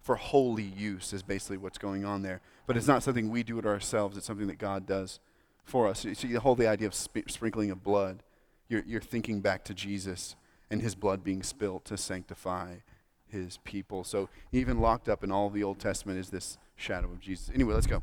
for 0.00 0.16
holy 0.16 0.64
use, 0.64 1.12
is 1.12 1.22
basically 1.22 1.58
what's 1.58 1.76
going 1.76 2.06
on 2.06 2.22
there. 2.22 2.40
But 2.66 2.78
it's 2.78 2.88
not 2.88 3.02
something 3.02 3.28
we 3.28 3.42
do 3.42 3.58
it 3.58 3.66
ourselves, 3.66 4.16
it's 4.16 4.26
something 4.26 4.46
that 4.46 4.58
God 4.58 4.86
does 4.86 5.20
for 5.64 5.86
us. 5.86 6.00
So 6.00 6.26
the 6.26 6.40
whole 6.40 6.54
the 6.54 6.66
idea 6.66 6.86
of 6.88 6.94
sp- 6.96 7.28
sprinkling 7.28 7.70
of 7.70 7.84
blood, 7.84 8.22
you're, 8.68 8.82
you're 8.86 9.02
thinking 9.02 9.42
back 9.42 9.64
to 9.64 9.74
Jesus 9.74 10.34
and 10.70 10.80
his 10.80 10.94
blood 10.94 11.22
being 11.22 11.42
spilt 11.42 11.84
to 11.86 11.98
sanctify 11.98 12.76
his 13.28 13.58
people. 13.58 14.02
So 14.02 14.30
even 14.50 14.80
locked 14.80 15.10
up 15.10 15.22
in 15.22 15.30
all 15.30 15.50
the 15.50 15.62
Old 15.62 15.78
Testament 15.78 16.18
is 16.18 16.30
this 16.30 16.56
shadow 16.76 17.08
of 17.08 17.20
Jesus. 17.20 17.50
Anyway, 17.54 17.74
let's 17.74 17.86
go. 17.86 18.02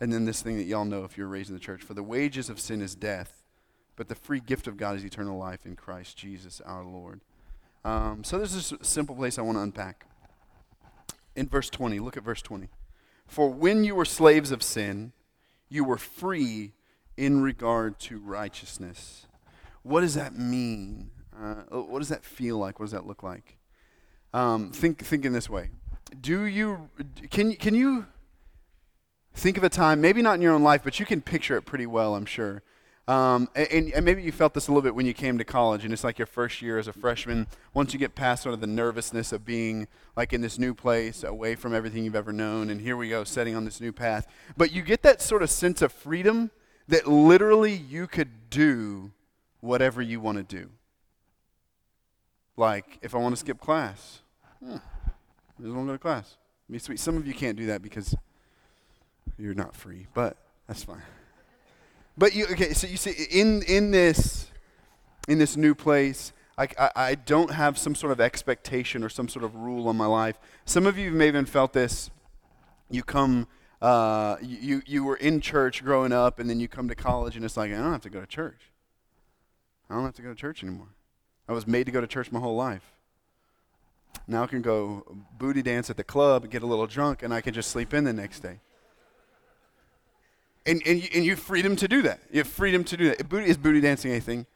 And 0.00 0.12
then 0.12 0.24
this 0.24 0.42
thing 0.42 0.56
that 0.56 0.64
y'all 0.64 0.84
know 0.84 1.04
if 1.04 1.16
you're 1.16 1.28
raised 1.28 1.50
in 1.50 1.54
the 1.54 1.60
church 1.60 1.82
for 1.82 1.94
the 1.94 2.02
wages 2.02 2.50
of 2.50 2.58
sin 2.58 2.82
is 2.82 2.94
death, 2.94 3.44
but 3.96 4.08
the 4.08 4.14
free 4.14 4.40
gift 4.40 4.66
of 4.66 4.76
God 4.76 4.96
is 4.96 5.04
eternal 5.04 5.38
life 5.38 5.64
in 5.64 5.76
Christ 5.76 6.16
Jesus 6.16 6.60
our 6.64 6.84
Lord. 6.84 7.20
Um, 7.84 8.24
so 8.24 8.38
this 8.38 8.54
is 8.54 8.72
a 8.72 8.84
simple 8.84 9.14
place 9.14 9.38
I 9.38 9.42
want 9.42 9.58
to 9.58 9.62
unpack. 9.62 10.06
In 11.36 11.48
verse 11.48 11.70
20, 11.70 12.00
look 12.00 12.16
at 12.16 12.22
verse 12.22 12.42
20. 12.42 12.68
For 13.26 13.48
when 13.50 13.84
you 13.84 13.94
were 13.94 14.04
slaves 14.04 14.50
of 14.50 14.62
sin, 14.62 15.12
you 15.68 15.84
were 15.84 15.98
free 15.98 16.72
in 17.16 17.42
regard 17.42 17.98
to 18.00 18.18
righteousness. 18.18 19.26
What 19.82 20.00
does 20.00 20.14
that 20.14 20.36
mean? 20.36 21.10
Uh, 21.36 21.54
what 21.70 21.98
does 21.98 22.08
that 22.08 22.24
feel 22.24 22.58
like? 22.58 22.78
What 22.78 22.86
does 22.86 22.92
that 22.92 23.06
look 23.06 23.22
like? 23.22 23.58
Um, 24.32 24.72
think, 24.72 25.04
think 25.04 25.24
in 25.24 25.32
this 25.32 25.48
way. 25.48 25.70
Do 26.20 26.44
you, 26.44 26.88
can, 27.30 27.54
can 27.54 27.74
you 27.74 28.06
Think 29.34 29.58
of 29.58 29.64
a 29.64 29.68
time, 29.68 30.00
maybe 30.00 30.22
not 30.22 30.34
in 30.34 30.42
your 30.42 30.54
own 30.54 30.62
life, 30.62 30.82
but 30.84 31.00
you 31.00 31.06
can 31.06 31.20
picture 31.20 31.56
it 31.56 31.62
pretty 31.62 31.86
well, 31.86 32.14
I'm 32.14 32.24
sure. 32.24 32.62
Um, 33.06 33.50
and, 33.54 33.92
and, 33.92 34.02
maybe 34.02 34.22
you 34.22 34.32
felt 34.32 34.54
this 34.54 34.66
a 34.68 34.70
little 34.70 34.80
bit 34.80 34.94
when 34.94 35.04
you 35.04 35.12
came 35.12 35.36
to 35.36 35.44
college, 35.44 35.84
and 35.84 35.92
it's 35.92 36.04
like 36.04 36.18
your 36.18 36.26
first 36.26 36.62
year 36.62 36.78
as 36.78 36.88
a 36.88 36.92
freshman. 36.92 37.46
Once 37.74 37.92
you 37.92 37.98
get 37.98 38.14
past 38.14 38.42
sort 38.42 38.54
of 38.54 38.62
the 38.62 38.66
nervousness 38.66 39.30
of 39.30 39.44
being 39.44 39.88
like 40.16 40.32
in 40.32 40.40
this 40.40 40.58
new 40.58 40.72
place, 40.72 41.22
away 41.22 41.54
from 41.54 41.74
everything 41.74 42.04
you've 42.04 42.16
ever 42.16 42.32
known, 42.32 42.70
and 42.70 42.80
here 42.80 42.96
we 42.96 43.10
go, 43.10 43.22
setting 43.22 43.54
on 43.54 43.66
this 43.66 43.78
new 43.78 43.92
path. 43.92 44.26
But 44.56 44.72
you 44.72 44.80
get 44.80 45.02
that 45.02 45.20
sort 45.20 45.42
of 45.42 45.50
sense 45.50 45.82
of 45.82 45.92
freedom 45.92 46.50
that 46.88 47.06
literally 47.06 47.74
you 47.74 48.06
could 48.06 48.48
do 48.48 49.12
whatever 49.60 50.00
you 50.00 50.18
want 50.18 50.38
to 50.38 50.56
do. 50.56 50.70
Like, 52.56 52.98
if 53.02 53.14
I 53.14 53.18
want 53.18 53.34
to 53.34 53.38
skip 53.38 53.60
class, 53.60 54.20
hmm, 54.60 54.76
I 54.76 55.62
just 55.62 55.74
want 55.74 55.88
to 55.88 55.92
go 55.92 55.92
to 55.92 55.98
class. 55.98 56.38
Be 56.70 56.78
sweet. 56.78 56.98
Some 56.98 57.18
of 57.18 57.26
you 57.26 57.34
can't 57.34 57.58
do 57.58 57.66
that 57.66 57.82
because 57.82 58.14
you're 59.38 59.54
not 59.54 59.74
free, 59.74 60.06
but 60.14 60.36
that's 60.66 60.84
fine. 60.84 61.02
But 62.16 62.34
you 62.34 62.46
okay? 62.46 62.72
So 62.72 62.86
you 62.86 62.96
see, 62.96 63.26
in 63.30 63.62
in 63.62 63.90
this 63.90 64.50
in 65.28 65.38
this 65.38 65.56
new 65.56 65.74
place, 65.74 66.32
I, 66.56 66.68
I, 66.78 66.90
I 66.94 67.14
don't 67.14 67.50
have 67.50 67.76
some 67.76 67.94
sort 67.94 68.12
of 68.12 68.20
expectation 68.20 69.02
or 69.02 69.08
some 69.08 69.28
sort 69.28 69.44
of 69.44 69.54
rule 69.56 69.88
on 69.88 69.96
my 69.96 70.06
life. 70.06 70.38
Some 70.64 70.86
of 70.86 70.96
you 70.96 71.10
may 71.10 71.28
even 71.28 71.46
felt 71.46 71.72
this. 71.72 72.10
You 72.90 73.02
come, 73.02 73.48
uh, 73.82 74.36
you 74.40 74.82
you 74.86 75.04
were 75.04 75.16
in 75.16 75.40
church 75.40 75.82
growing 75.82 76.12
up, 76.12 76.38
and 76.38 76.48
then 76.48 76.60
you 76.60 76.68
come 76.68 76.88
to 76.88 76.94
college, 76.94 77.34
and 77.34 77.44
it's 77.44 77.56
like 77.56 77.72
I 77.72 77.76
don't 77.76 77.92
have 77.92 78.02
to 78.02 78.10
go 78.10 78.20
to 78.20 78.26
church. 78.26 78.70
I 79.90 79.94
don't 79.94 80.04
have 80.04 80.14
to 80.14 80.22
go 80.22 80.28
to 80.28 80.34
church 80.34 80.62
anymore. 80.62 80.88
I 81.48 81.52
was 81.52 81.66
made 81.66 81.86
to 81.86 81.92
go 81.92 82.00
to 82.00 82.06
church 82.06 82.30
my 82.30 82.40
whole 82.40 82.56
life. 82.56 82.92
Now 84.26 84.44
I 84.44 84.46
can 84.46 84.62
go 84.62 85.04
booty 85.36 85.62
dance 85.62 85.90
at 85.90 85.96
the 85.96 86.04
club, 86.04 86.48
get 86.50 86.62
a 86.62 86.66
little 86.66 86.86
drunk, 86.86 87.22
and 87.22 87.34
I 87.34 87.40
can 87.40 87.52
just 87.52 87.70
sleep 87.70 87.92
in 87.92 88.04
the 88.04 88.12
next 88.12 88.40
day. 88.40 88.60
And, 90.66 90.82
and, 90.86 91.02
you, 91.02 91.08
and 91.14 91.24
you 91.24 91.32
have 91.32 91.40
freedom 91.40 91.76
to 91.76 91.88
do 91.88 92.02
that. 92.02 92.20
You 92.32 92.38
have 92.38 92.48
freedom 92.48 92.84
to 92.84 92.96
do 92.96 93.10
that. 93.10 93.32
Is 93.46 93.56
booty 93.56 93.80
dancing 93.80 94.10
anything? 94.10 94.46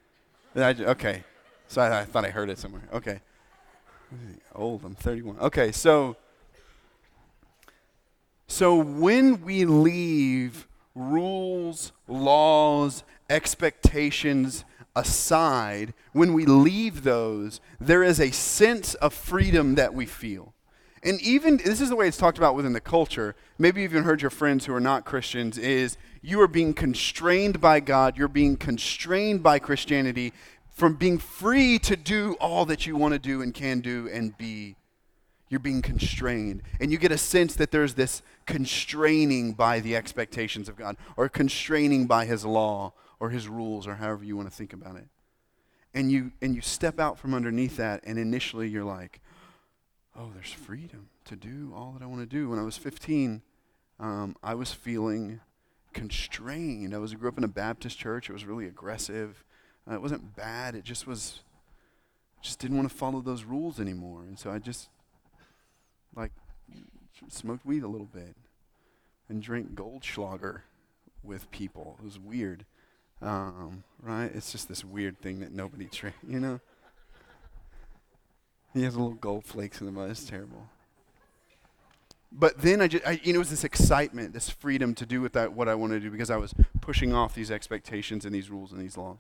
I, 0.57 0.71
okay. 0.71 1.25
So 1.69 1.83
I, 1.83 2.01
I, 2.01 2.05
thought 2.05 2.25
I 2.25 2.31
heard 2.31 2.49
it 2.49 2.59
somewhere. 2.59 2.83
Okay. 2.93 3.21
Old, 4.55 4.85
I'm 4.85 4.95
31. 4.95 5.39
Okay, 5.39 5.71
so 5.71 6.17
so 8.49 8.75
when 8.77 9.43
we 9.43 9.67
leave 9.67 10.67
rules, 10.95 11.93
laws, 12.09 13.05
expectations 13.29 14.65
aside, 14.97 15.93
when 16.13 16.33
we 16.33 16.47
leave 16.47 17.05
those, 17.05 17.61
there 17.79 18.03
is 18.03 18.19
a 18.19 18.31
sense 18.31 18.95
of 18.95 19.13
freedom 19.13 19.75
that 19.75 19.93
we 19.93 20.07
feel. 20.07 20.55
And 21.03 21.21
even 21.21 21.59
this 21.59 21.81
is 21.81 21.89
the 21.89 21.97
way 21.97 22.09
it's 22.09 22.17
talked 22.17 22.39
about 22.39 22.55
within 22.55 22.73
the 22.73 22.81
culture. 22.81 23.37
Maybe 23.59 23.83
you've 23.83 23.93
even 23.93 24.05
heard 24.05 24.21
your 24.21 24.31
friends 24.31 24.67
who 24.67 24.75
are 24.75 24.81
not 24.81 25.05
Christians 25.05 25.59
is 25.59 25.97
you 26.23 26.41
are 26.41 26.49
being 26.49 26.75
constrained 26.75 27.61
by 27.61 27.81
God, 27.81 28.17
you're 28.17 28.29
being 28.29 28.57
constrained 28.57 29.43
by 29.43 29.59
Christianity 29.59 30.33
from 30.79 30.95
being 30.95 31.19
free 31.19 31.79
to 31.81 31.97
do 31.97 32.37
all 32.41 32.65
that 32.67 32.87
you 32.87 32.97
want 32.97 33.13
to 33.13 33.19
do 33.19 33.43
and 33.43 33.53
can 33.53 33.81
do 33.81 34.09
and 34.13 34.37
be. 34.39 34.77
You're 35.51 35.61
being 35.61 35.83
constrained. 35.83 36.63
And 36.79 36.93
you 36.93 36.99
get 36.99 37.11
a 37.11 37.19
sense 37.19 37.55
that 37.57 37.71
there's 37.71 37.95
this 37.95 38.23
constraining 38.45 39.55
by 39.55 39.81
the 39.81 39.97
expectations 39.97 40.69
of 40.69 40.77
God 40.77 40.97
or 41.17 41.29
constraining 41.29 42.07
by 42.07 42.27
his 42.27 42.45
law 42.45 42.93
or 43.19 43.31
his 43.31 43.49
rules 43.49 43.87
or 43.87 43.95
however 43.95 44.25
you 44.25 44.37
want 44.37 44.51
to 44.51 44.55
think 44.55 44.73
about 44.73 44.97
it. 44.97 45.09
And 45.95 46.13
you 46.13 46.33
and 46.43 46.55
you 46.55 46.61
step 46.61 47.01
out 47.01 47.19
from 47.19 47.33
underneath 47.33 47.77
that 47.79 48.05
and 48.05 48.19
initially 48.19 48.69
you're 48.69 48.85
like, 48.85 49.21
"Oh, 50.19 50.31
there's 50.35 50.53
freedom 50.53 51.09
to 51.27 51.37
do 51.37 51.73
all 51.75 51.93
that 51.93 52.03
I 52.03 52.07
want 52.07 52.21
to 52.21 52.27
do." 52.27 52.51
When 52.51 52.59
I 52.59 52.65
was 52.65 52.77
15, 52.77 53.43
um, 54.01 54.37
I 54.43 54.55
was 54.55 54.73
feeling 54.73 55.41
constrained. 55.93 56.95
I 56.95 56.99
was 56.99 57.15
grew 57.15 57.29
up 57.29 57.39
in 57.39 57.45
a 57.45 57.49
Baptist 57.49 57.99
church. 57.99 58.29
It 58.29 58.33
was 58.33 58.45
really 58.45 58.67
aggressive. 58.67 59.45
Uh, 59.89 59.95
it 59.95 60.03
wasn't 60.03 60.37
bad. 60.37 60.75
It 60.75 60.85
just 60.85 61.07
was 61.07 61.41
just 62.43 62.59
didn't 62.59 62.77
want 62.77 62.89
to 62.89 62.95
follow 62.95 63.21
those 63.21 63.45
rules 63.45 63.81
anymore. 63.81 64.23
And 64.23 64.39
so 64.39 64.51
I 64.51 64.59
just 64.59 64.89
like 66.15 66.33
smoked 67.29 67.67
weed 67.67 67.83
a 67.83 67.89
little 67.89 68.07
bit 68.07 68.37
and 69.29 69.43
drank 69.43 69.75
Goldschlager 69.75 70.61
with 71.23 71.51
people. 71.51 71.97
It 71.99 72.05
was 72.05 72.19
weird. 72.19 72.65
Um, 73.21 73.83
right? 74.01 74.31
It's 74.33 74.53
just 74.53 74.69
this 74.69 74.85
weird 74.85 75.21
thing 75.21 75.41
that 75.41 75.53
nobody, 75.53 75.87
tra- 75.93 76.15
you 76.27 76.41
know? 76.41 76.61
He 78.75 78.83
has 78.83 78.97
little 78.97 79.15
gold 79.15 79.45
flakes 79.45 79.81
in 79.81 79.87
the 79.87 79.93
mouth. 79.93 80.11
It's 80.11 80.25
terrible. 80.25 80.69
But 82.31 82.59
then 82.59 82.81
I 82.83 82.89
just, 82.89 83.07
I, 83.07 83.21
you 83.23 83.33
know, 83.33 83.39
it 83.39 83.41
was 83.41 83.51
this 83.51 83.65
excitement, 83.65 84.35
this 84.35 84.51
freedom 84.51 84.95
to 84.97 85.07
do 85.07 85.21
with 85.21 85.33
that, 85.33 85.55
what 85.55 85.69
I 85.69 85.75
want 85.75 85.93
to 85.93 86.01
do 86.01 86.11
because 86.11 86.31
I 86.31 86.37
was 86.37 86.55
pushing 86.81 87.15
off 87.15 87.35
these 87.35 87.51
expectations 87.51 88.25
and 88.25 88.35
these 88.35 88.51
rules 88.51 88.71
and 88.71 88.81
these 88.81 88.99
laws. 88.99 89.19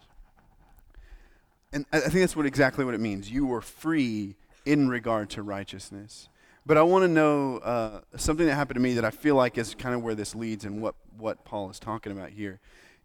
And 1.72 1.86
I, 1.92 1.98
I 1.98 2.00
think 2.00 2.20
that's 2.20 2.36
what 2.36 2.44
exactly 2.44 2.84
what 2.84 2.94
it 2.94 3.00
means. 3.00 3.30
You 3.30 3.46
were 3.46 3.62
free 3.62 4.36
in 4.66 4.88
regard 4.88 5.30
to 5.30 5.42
righteousness. 5.42 6.28
But 6.66 6.76
I 6.76 6.82
want 6.82 7.04
to 7.04 7.08
know 7.08 7.58
uh, 7.58 8.00
something 8.16 8.46
that 8.46 8.54
happened 8.54 8.74
to 8.74 8.82
me 8.82 8.92
that 8.94 9.04
I 9.04 9.10
feel 9.10 9.34
like 9.34 9.56
is 9.56 9.74
kind 9.74 9.94
of 9.94 10.02
where 10.02 10.14
this 10.14 10.34
leads 10.34 10.66
and 10.66 10.82
what, 10.82 10.94
what 11.16 11.46
Paul 11.46 11.70
is 11.70 11.78
talking 11.78 12.12
about 12.12 12.28
here 12.30 12.60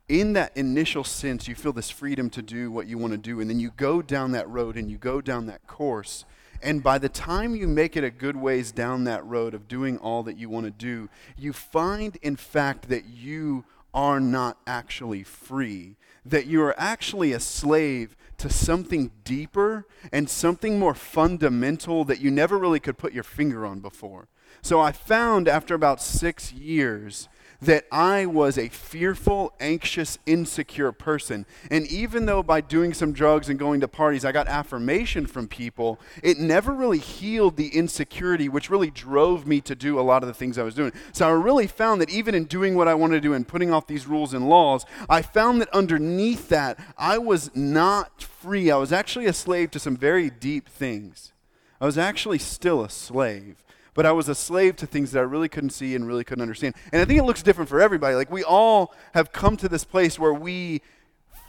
in 0.10 0.34
that 0.34 0.56
initial 0.56 1.04
sense, 1.04 1.48
you 1.48 1.56
feel 1.56 1.74
this 1.74 1.90
freedom 1.90 2.30
to 2.32 2.42
do 2.42 2.72
what 2.72 2.88
you 2.88 2.98
want 2.98 3.12
to 3.14 3.18
do, 3.18 3.40
and 3.40 3.50
then 3.50 3.60
you 3.60 3.72
go 3.78 4.02
down 4.02 4.32
that 4.34 4.50
road 4.50 4.76
and 4.76 4.90
you 4.90 4.98
go 4.98 5.22
down 5.22 5.46
that 5.48 5.66
course. 5.68 6.26
And 6.62 6.82
by 6.82 6.98
the 6.98 7.10
time 7.10 7.56
you 7.56 7.68
make 7.68 7.98
it 7.98 8.04
a 8.04 8.10
good 8.10 8.38
ways 8.38 8.72
down 8.72 9.04
that 9.04 9.26
road 9.26 9.54
of 9.54 9.68
doing 9.68 9.98
all 9.98 10.24
that 10.24 10.38
you 10.38 10.50
want 10.50 10.66
to 10.66 10.72
do, 10.72 11.10
you 11.38 11.52
find, 11.52 12.18
in 12.22 12.36
fact, 12.36 12.90
that 12.90 13.06
you 13.06 13.66
are 13.94 14.20
not 14.20 14.58
actually 14.66 15.24
free, 15.24 15.98
that 16.26 16.48
you 16.48 16.62
are 16.64 16.76
actually 16.78 17.34
a 17.34 17.40
slave 17.40 18.16
to 18.38 18.50
something 18.50 19.12
deeper 19.24 19.86
and 20.12 20.30
something 20.30 20.80
more 20.80 20.96
fundamental 20.96 22.04
that 22.06 22.20
you 22.20 22.32
never 22.32 22.58
really 22.58 22.80
could 22.80 22.98
put 22.98 23.14
your 23.14 23.24
finger 23.24 23.66
on 23.66 23.80
before. 23.80 24.28
So 24.62 24.80
I 24.80 24.92
found 24.92 25.48
after 25.48 25.76
about 25.76 26.02
six 26.02 26.52
years 26.54 27.28
that 27.66 27.86
I 27.92 28.26
was 28.26 28.58
a 28.58 28.70
fearful, 28.70 29.54
anxious, 29.60 30.20
insecure 30.26 30.92
person. 30.92 31.46
And 31.72 31.88
even 31.88 32.26
though 32.26 32.44
by 32.44 32.62
doing 32.62 32.94
some 32.94 33.14
drugs 33.14 33.50
and 33.50 33.58
going 33.58 33.80
to 33.82 33.88
parties, 33.88 34.26
I 34.26 34.32
got 34.32 34.48
affirmation 34.48 35.26
from 35.26 35.48
people, 35.48 36.00
it 36.22 36.38
never 36.38 36.74
really 36.74 37.00
healed 37.00 37.56
the 37.56 37.70
insecurity, 37.70 38.50
which 38.50 38.70
really 38.70 38.92
drove 38.92 39.48
me 39.48 39.62
to 39.62 39.76
do 39.76 40.00
a 40.00 40.02
lot 40.02 40.24
of 40.24 40.28
the 40.28 40.34
things 40.34 40.58
I 40.58 40.64
was 40.64 40.76
doing. 40.76 40.92
So 41.14 41.28
I 41.28 41.32
really 41.32 41.68
found 41.68 42.02
that 42.02 42.10
even 42.10 42.36
in 42.36 42.46
doing 42.46 42.76
what 42.76 42.88
I 42.88 42.94
wanted 42.94 43.16
to 43.16 43.22
do 43.22 43.34
and 43.34 43.48
putting 43.48 43.72
off 43.72 43.88
these 43.88 44.08
rules 44.08 44.34
and 44.34 44.50
laws, 44.50 44.86
I 45.10 45.22
found 45.22 45.62
that 45.62 45.70
underneath 45.70 46.50
that, 46.50 46.78
I 46.98 47.18
was 47.18 47.50
not 47.56 48.22
free. 48.22 48.70
I 48.72 48.78
was 48.78 48.92
actually 48.92 49.26
a 49.26 49.34
slave 49.34 49.72
to 49.72 49.80
some 49.80 49.96
very 49.96 50.30
deep 50.30 50.68
things. 50.68 51.32
I 51.80 51.86
was 51.86 51.98
actually 51.98 52.40
still 52.40 52.84
a 52.84 52.90
slave 52.90 53.64
but 53.94 54.06
I 54.06 54.12
was 54.12 54.30
a 54.30 54.36
slave 54.36 54.76
to 54.78 54.88
things 54.88 55.12
that 55.12 55.20
I 55.20 55.24
really 55.24 55.50
couldn't 55.50 55.72
see 55.72 55.96
and 55.96 56.08
really 56.08 56.24
couldn't 56.24 56.42
understand. 56.42 56.76
And 56.92 57.02
I 57.02 57.06
think 57.06 57.20
it 57.20 57.24
looks 57.24 57.44
different 57.44 57.70
for 57.70 57.80
everybody. 57.80 58.16
Like 58.16 58.32
we 58.32 58.44
all 58.44 58.94
have 59.14 59.32
come 59.32 59.58
to 59.58 59.70
this 59.70 59.84
place 59.84 60.18
where 60.18 60.34
we 60.34 60.82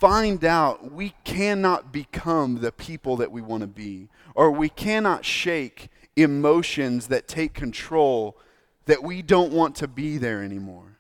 find 0.01 0.45
out 0.45 0.93
we 0.93 1.15
cannot 1.25 1.93
become 1.93 2.61
the 2.61 2.73
people 2.73 3.17
that 3.17 3.33
we 3.33 3.41
want 3.41 3.63
to 3.63 3.67
be, 3.67 4.09
or 4.35 4.51
we 4.51 4.69
cannot 4.69 5.25
shake 5.25 5.89
emotions 6.17 7.07
that 7.09 7.27
take 7.27 7.55
control 7.55 8.37
that 8.87 9.03
we 9.03 9.23
don't 9.23 9.53
want 9.53 9.75
to 9.77 9.89
be 9.89 10.19
there 10.19 10.43
anymore. 10.43 10.99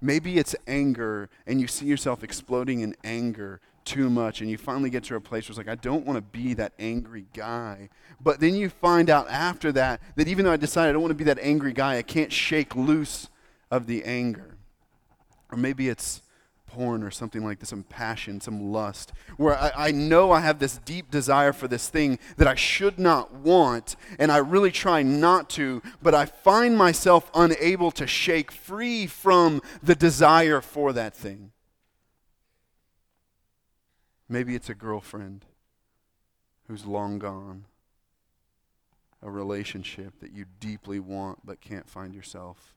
Maybe 0.00 0.38
it's 0.38 0.54
anger, 0.66 1.30
and 1.46 1.60
you 1.60 1.66
see 1.66 1.86
yourself 1.86 2.22
exploding 2.22 2.80
in 2.80 2.96
anger 3.04 3.60
too 3.86 4.10
much 4.10 4.40
and 4.40 4.50
you 4.50 4.58
finally 4.58 4.90
get 4.90 5.04
to 5.04 5.16
a 5.16 5.20
place 5.20 5.48
where 5.48 5.52
it's 5.52 5.58
like, 5.58 5.68
I 5.68 5.80
don't 5.80 6.04
want 6.04 6.18
to 6.18 6.20
be 6.20 6.52
that 6.54 6.72
angry 6.78 7.26
guy. 7.32 7.88
But 8.20 8.40
then 8.40 8.54
you 8.54 8.68
find 8.68 9.08
out 9.08 9.30
after 9.30 9.72
that 9.72 10.00
that 10.16 10.28
even 10.28 10.44
though 10.44 10.52
I 10.52 10.56
decided 10.56 10.90
I 10.90 10.92
don't 10.92 11.02
want 11.02 11.12
to 11.12 11.16
be 11.16 11.24
that 11.24 11.38
angry 11.40 11.72
guy, 11.72 11.96
I 11.96 12.02
can't 12.02 12.32
shake 12.32 12.76
loose 12.76 13.28
of 13.70 13.86
the 13.86 14.04
anger. 14.04 14.58
Or 15.50 15.56
maybe 15.56 15.88
it's 15.88 16.22
porn 16.66 17.02
or 17.02 17.10
something 17.10 17.44
like 17.44 17.60
this, 17.60 17.70
some 17.70 17.84
passion, 17.84 18.40
some 18.40 18.72
lust, 18.72 19.12
where 19.36 19.56
I, 19.56 19.72
I, 19.88 19.90
know 19.92 20.32
I 20.32 20.40
have 20.40 20.58
this 20.58 20.78
deep 20.84 21.10
desire 21.10 21.52
for 21.52 21.68
this 21.68 21.88
thing 21.88 22.18
that 22.36 22.46
I 22.46 22.54
should 22.54 22.98
not 22.98 23.32
want, 23.32 23.96
and 24.18 24.30
I 24.30 24.38
really 24.38 24.72
try 24.72 25.02
not 25.02 25.48
to, 25.50 25.80
but 26.02 26.14
I 26.14 26.26
find 26.26 26.76
myself 26.76 27.30
unable 27.34 27.90
to 27.92 28.06
shake 28.06 28.50
free 28.50 29.06
from 29.06 29.62
the 29.82 29.94
desire 29.94 30.60
for 30.60 30.92
that 30.92 31.14
thing. 31.14 31.52
Maybe 34.28 34.54
it's 34.54 34.68
a 34.68 34.74
girlfriend 34.74 35.44
who's 36.66 36.84
long 36.84 37.18
gone, 37.18 37.66
a 39.22 39.30
relationship 39.30 40.18
that 40.20 40.32
you 40.32 40.46
deeply 40.60 40.98
want 40.98 41.38
but 41.44 41.60
can't 41.60 41.88
find 41.88 42.14
yourself 42.14 42.74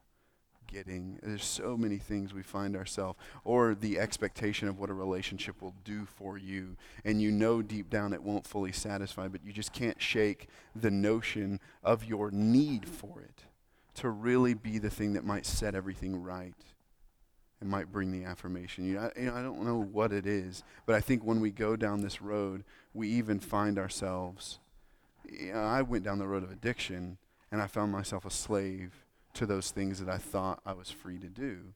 getting. 0.72 1.20
There's 1.24 1.46
so 1.46 1.76
many 1.76 1.98
things 1.98 2.34
we 2.34 2.44
find 2.44 2.76
ourselves, 2.76 3.18
or 3.44 3.74
the 3.74 4.00
expectation 4.00 4.68
of 4.68 4.80
what 4.80 4.90
a 4.90 4.94
relationship 4.94 5.62
will 5.62 5.74
do 5.84 6.06
for 6.06 6.38
you, 6.38 6.78
and 7.04 7.22
you 7.22 7.32
know 7.32 7.62
deep 7.62 7.90
down 7.90 8.14
it 8.14 8.24
won't 8.24 8.46
fully 8.46 8.72
satisfy, 8.72 9.28
but 9.28 9.44
you 9.44 9.52
just 9.52 9.74
can't 9.74 10.02
shake 10.02 10.48
the 10.76 10.92
notion 10.92 11.60
of 11.84 12.06
your 12.06 12.32
need 12.32 12.88
for 12.88 13.22
it 13.22 13.44
to 13.96 14.10
really 14.10 14.54
be 14.54 14.78
the 14.78 14.90
thing 14.90 15.14
that 15.14 15.26
might 15.26 15.46
set 15.46 15.76
everything 15.76 16.22
right 16.22 16.54
it 17.62 17.68
might 17.68 17.92
bring 17.92 18.12
the 18.12 18.26
affirmation. 18.26 18.86
You 18.86 18.96
know, 18.96 19.12
I, 19.16 19.20
you 19.20 19.26
know, 19.28 19.36
I 19.36 19.42
don't 19.42 19.64
know 19.64 19.82
what 19.82 20.14
it 20.14 20.26
is, 20.26 20.64
but 20.86 20.96
I 20.96 21.02
think 21.02 21.24
when 21.24 21.42
we 21.42 21.52
go 21.52 21.76
down 21.76 22.02
this 22.02 22.22
road, 22.22 22.64
we 22.94 23.10
even 23.10 23.40
find 23.40 23.78
ourselves. 23.78 24.60
You 25.30 25.54
know, 25.54 25.60
I 25.60 25.82
went 25.82 26.04
down 26.04 26.20
the 26.20 26.28
road 26.28 26.44
of 26.44 26.52
addiction, 26.52 27.18
and 27.52 27.62
I 27.62 27.68
found 27.68 27.92
myself 27.92 28.26
a 28.26 28.32
slave 28.32 29.06
to 29.34 29.46
those 29.46 29.72
things 29.72 30.00
that 30.00 30.10
I 30.10 30.18
thought 30.18 30.62
I 30.66 30.74
was 30.74 30.90
free 30.90 31.20
to 31.20 31.28
do. 31.28 31.74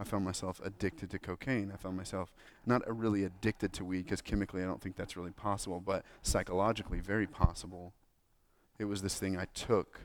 I 0.00 0.04
found 0.04 0.24
myself 0.24 0.60
addicted 0.64 1.10
to 1.10 1.18
cocaine. 1.18 1.70
I 1.72 1.76
found 1.76 1.96
myself 1.96 2.32
not 2.66 2.82
really 2.86 3.24
addicted 3.24 3.72
to 3.74 3.84
weed 3.84 4.04
because 4.04 4.22
chemically 4.22 4.62
I 4.62 4.66
don't 4.66 4.80
think 4.80 4.96
that's 4.96 5.16
really 5.16 5.30
possible, 5.30 5.80
but 5.80 6.04
psychologically 6.22 6.98
very 6.98 7.26
possible. 7.26 7.92
It 8.78 8.86
was 8.86 9.02
this 9.02 9.18
thing 9.18 9.38
I 9.38 9.46
took 9.54 10.00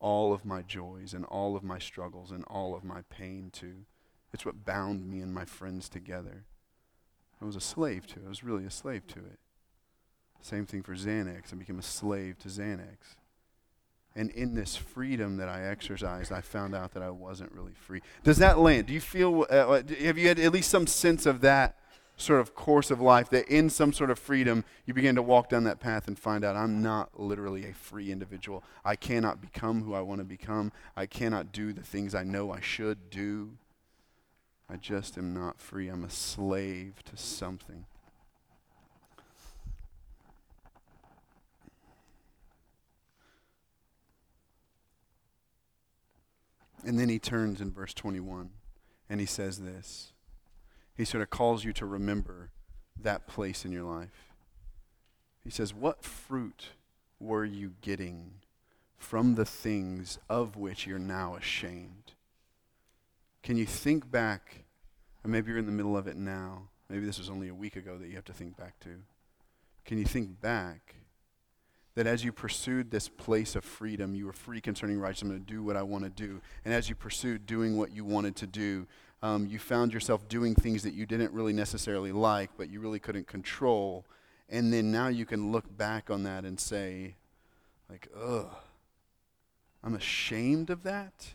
all 0.00 0.34
of 0.34 0.44
my 0.44 0.60
joys 0.60 1.14
and 1.14 1.24
all 1.24 1.56
of 1.56 1.64
my 1.64 1.78
struggles 1.78 2.30
and 2.30 2.44
all 2.44 2.74
of 2.74 2.84
my 2.84 3.02
pain 3.08 3.50
to. 3.54 3.86
It's 4.32 4.44
what 4.44 4.64
bound 4.64 5.08
me 5.08 5.20
and 5.20 5.32
my 5.32 5.44
friends 5.44 5.88
together. 5.88 6.44
I 7.40 7.44
was 7.44 7.56
a 7.56 7.60
slave 7.60 8.06
to 8.08 8.20
it. 8.20 8.26
I 8.26 8.28
was 8.28 8.44
really 8.44 8.64
a 8.64 8.70
slave 8.70 9.06
to 9.08 9.18
it. 9.18 9.38
Same 10.40 10.66
thing 10.66 10.82
for 10.82 10.94
Xanax. 10.94 11.52
I 11.52 11.56
became 11.56 11.78
a 11.78 11.82
slave 11.82 12.38
to 12.40 12.48
Xanax. 12.48 13.16
And 14.14 14.30
in 14.30 14.54
this 14.54 14.76
freedom 14.76 15.36
that 15.36 15.48
I 15.48 15.66
exercised, 15.66 16.32
I 16.32 16.40
found 16.40 16.74
out 16.74 16.94
that 16.94 17.02
I 17.02 17.10
wasn't 17.10 17.52
really 17.52 17.74
free. 17.74 18.00
Does 18.24 18.38
that 18.38 18.58
land? 18.58 18.86
Do 18.86 18.94
you 18.94 19.00
feel, 19.00 19.46
uh, 19.50 19.54
uh 19.54 19.82
have 20.00 20.16
you 20.16 20.28
had 20.28 20.38
at 20.38 20.52
least 20.52 20.70
some 20.70 20.86
sense 20.86 21.26
of 21.26 21.42
that 21.42 21.76
sort 22.16 22.40
of 22.40 22.54
course 22.54 22.90
of 22.90 23.00
life, 23.00 23.28
that 23.30 23.46
in 23.48 23.68
some 23.68 23.92
sort 23.92 24.10
of 24.10 24.18
freedom, 24.18 24.64
you 24.86 24.94
begin 24.94 25.14
to 25.14 25.22
walk 25.22 25.50
down 25.50 25.64
that 25.64 25.80
path 25.80 26.08
and 26.08 26.18
find 26.18 26.44
out 26.44 26.56
I'm 26.56 26.82
not 26.82 27.20
literally 27.20 27.68
a 27.68 27.74
free 27.74 28.10
individual. 28.10 28.64
I 28.84 28.96
cannot 28.96 29.40
become 29.40 29.82
who 29.82 29.94
I 29.94 30.00
want 30.00 30.20
to 30.20 30.24
become. 30.24 30.72
I 30.96 31.06
cannot 31.06 31.52
do 31.52 31.72
the 31.72 31.82
things 31.82 32.14
I 32.14 32.24
know 32.24 32.50
I 32.50 32.60
should 32.60 33.10
do. 33.10 33.58
I 34.68 34.76
just 34.76 35.16
am 35.16 35.32
not 35.32 35.60
free. 35.60 35.88
I'm 35.88 36.04
a 36.04 36.10
slave 36.10 37.02
to 37.04 37.16
something. 37.16 37.86
And 46.84 46.98
then 46.98 47.08
he 47.08 47.18
turns 47.18 47.60
in 47.60 47.72
verse 47.72 47.94
21 47.94 48.50
and 49.08 49.20
he 49.20 49.26
says 49.26 49.58
this. 49.58 50.12
He 50.96 51.04
sort 51.04 51.22
of 51.22 51.30
calls 51.30 51.64
you 51.64 51.72
to 51.74 51.86
remember 51.86 52.50
that 53.00 53.26
place 53.26 53.64
in 53.64 53.72
your 53.72 53.84
life. 53.84 54.32
He 55.44 55.50
says, 55.50 55.74
What 55.74 56.02
fruit 56.02 56.70
were 57.20 57.44
you 57.44 57.74
getting 57.80 58.34
from 58.96 59.34
the 59.34 59.44
things 59.44 60.18
of 60.28 60.56
which 60.56 60.86
you're 60.86 60.98
now 60.98 61.36
ashamed? 61.36 62.15
Can 63.46 63.56
you 63.56 63.64
think 63.64 64.10
back, 64.10 64.64
or 65.22 65.30
maybe 65.30 65.50
you're 65.50 65.58
in 65.60 65.66
the 65.66 65.72
middle 65.72 65.96
of 65.96 66.08
it 66.08 66.16
now. 66.16 66.62
Maybe 66.88 67.06
this 67.06 67.16
was 67.16 67.30
only 67.30 67.46
a 67.46 67.54
week 67.54 67.76
ago 67.76 67.96
that 67.96 68.08
you 68.08 68.16
have 68.16 68.24
to 68.24 68.32
think 68.32 68.56
back 68.56 68.80
to. 68.80 68.88
Can 69.84 69.98
you 69.98 70.04
think 70.04 70.40
back 70.40 70.96
that 71.94 72.08
as 72.08 72.24
you 72.24 72.32
pursued 72.32 72.90
this 72.90 73.08
place 73.08 73.54
of 73.54 73.64
freedom, 73.64 74.16
you 74.16 74.26
were 74.26 74.32
free 74.32 74.60
concerning 74.60 74.98
righteousness. 74.98 75.30
I'm 75.30 75.36
going 75.36 75.44
to 75.44 75.52
do 75.52 75.62
what 75.62 75.76
I 75.76 75.84
want 75.84 76.02
to 76.02 76.10
do. 76.10 76.40
And 76.64 76.74
as 76.74 76.88
you 76.88 76.96
pursued 76.96 77.46
doing 77.46 77.78
what 77.78 77.92
you 77.92 78.04
wanted 78.04 78.34
to 78.34 78.48
do, 78.48 78.88
um, 79.22 79.46
you 79.46 79.60
found 79.60 79.94
yourself 79.94 80.26
doing 80.26 80.56
things 80.56 80.82
that 80.82 80.94
you 80.94 81.06
didn't 81.06 81.32
really 81.32 81.52
necessarily 81.52 82.10
like, 82.10 82.50
but 82.56 82.68
you 82.68 82.80
really 82.80 82.98
couldn't 82.98 83.28
control. 83.28 84.04
And 84.48 84.72
then 84.72 84.90
now 84.90 85.06
you 85.06 85.24
can 85.24 85.52
look 85.52 85.76
back 85.76 86.10
on 86.10 86.24
that 86.24 86.44
and 86.44 86.58
say, 86.58 87.14
like, 87.88 88.08
ugh, 88.20 88.52
I'm 89.84 89.94
ashamed 89.94 90.68
of 90.68 90.82
that. 90.82 91.34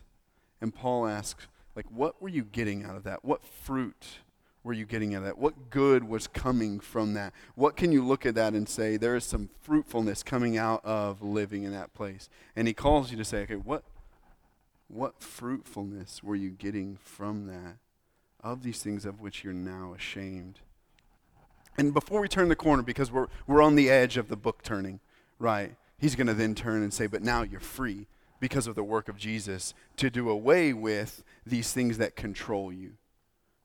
And 0.59 0.75
Paul 0.75 1.07
asks, 1.07 1.47
like, 1.75 1.85
what 1.89 2.21
were 2.21 2.29
you 2.29 2.43
getting 2.43 2.83
out 2.83 2.95
of 2.95 3.03
that? 3.03 3.23
What 3.23 3.43
fruit 3.45 4.19
were 4.63 4.73
you 4.73 4.85
getting 4.85 5.15
out 5.15 5.19
of 5.19 5.25
that? 5.25 5.37
What 5.37 5.69
good 5.69 6.03
was 6.03 6.27
coming 6.27 6.79
from 6.79 7.13
that? 7.13 7.33
What 7.55 7.75
can 7.75 7.91
you 7.91 8.05
look 8.05 8.25
at 8.25 8.35
that 8.35 8.53
and 8.53 8.67
say 8.67 8.97
there 8.97 9.15
is 9.15 9.25
some 9.25 9.49
fruitfulness 9.61 10.23
coming 10.23 10.57
out 10.57 10.83
of 10.85 11.21
living 11.21 11.63
in 11.63 11.71
that 11.71 11.93
place? 11.93 12.29
And 12.55 12.67
he 12.67 12.73
calls 12.73 13.11
you 13.11 13.17
to 13.17 13.25
say, 13.25 13.41
okay, 13.43 13.55
what 13.55 13.83
what 14.87 15.21
fruitfulness 15.23 16.21
were 16.21 16.35
you 16.35 16.49
getting 16.49 16.97
from 17.01 17.47
that? 17.47 17.77
Of 18.43 18.61
these 18.61 18.83
things 18.83 19.05
of 19.05 19.21
which 19.21 19.43
you're 19.43 19.53
now 19.53 19.93
ashamed. 19.95 20.59
And 21.77 21.93
before 21.93 22.19
we 22.19 22.27
turn 22.27 22.49
the 22.49 22.55
corner, 22.55 22.83
because 22.83 23.11
we're 23.11 23.27
we're 23.47 23.61
on 23.61 23.75
the 23.75 23.89
edge 23.89 24.17
of 24.17 24.27
the 24.27 24.35
book 24.35 24.61
turning, 24.63 24.99
right? 25.39 25.75
He's 25.97 26.15
going 26.15 26.27
to 26.27 26.33
then 26.33 26.55
turn 26.55 26.83
and 26.83 26.93
say, 26.93 27.07
But 27.07 27.23
now 27.23 27.43
you're 27.43 27.59
free 27.59 28.07
because 28.41 28.67
of 28.67 28.75
the 28.75 28.83
work 28.83 29.07
of 29.07 29.15
Jesus 29.15 29.73
to 29.95 30.09
do 30.09 30.29
away 30.29 30.73
with 30.73 31.23
these 31.45 31.71
things 31.71 31.97
that 31.97 32.17
control 32.17 32.73
you 32.73 32.97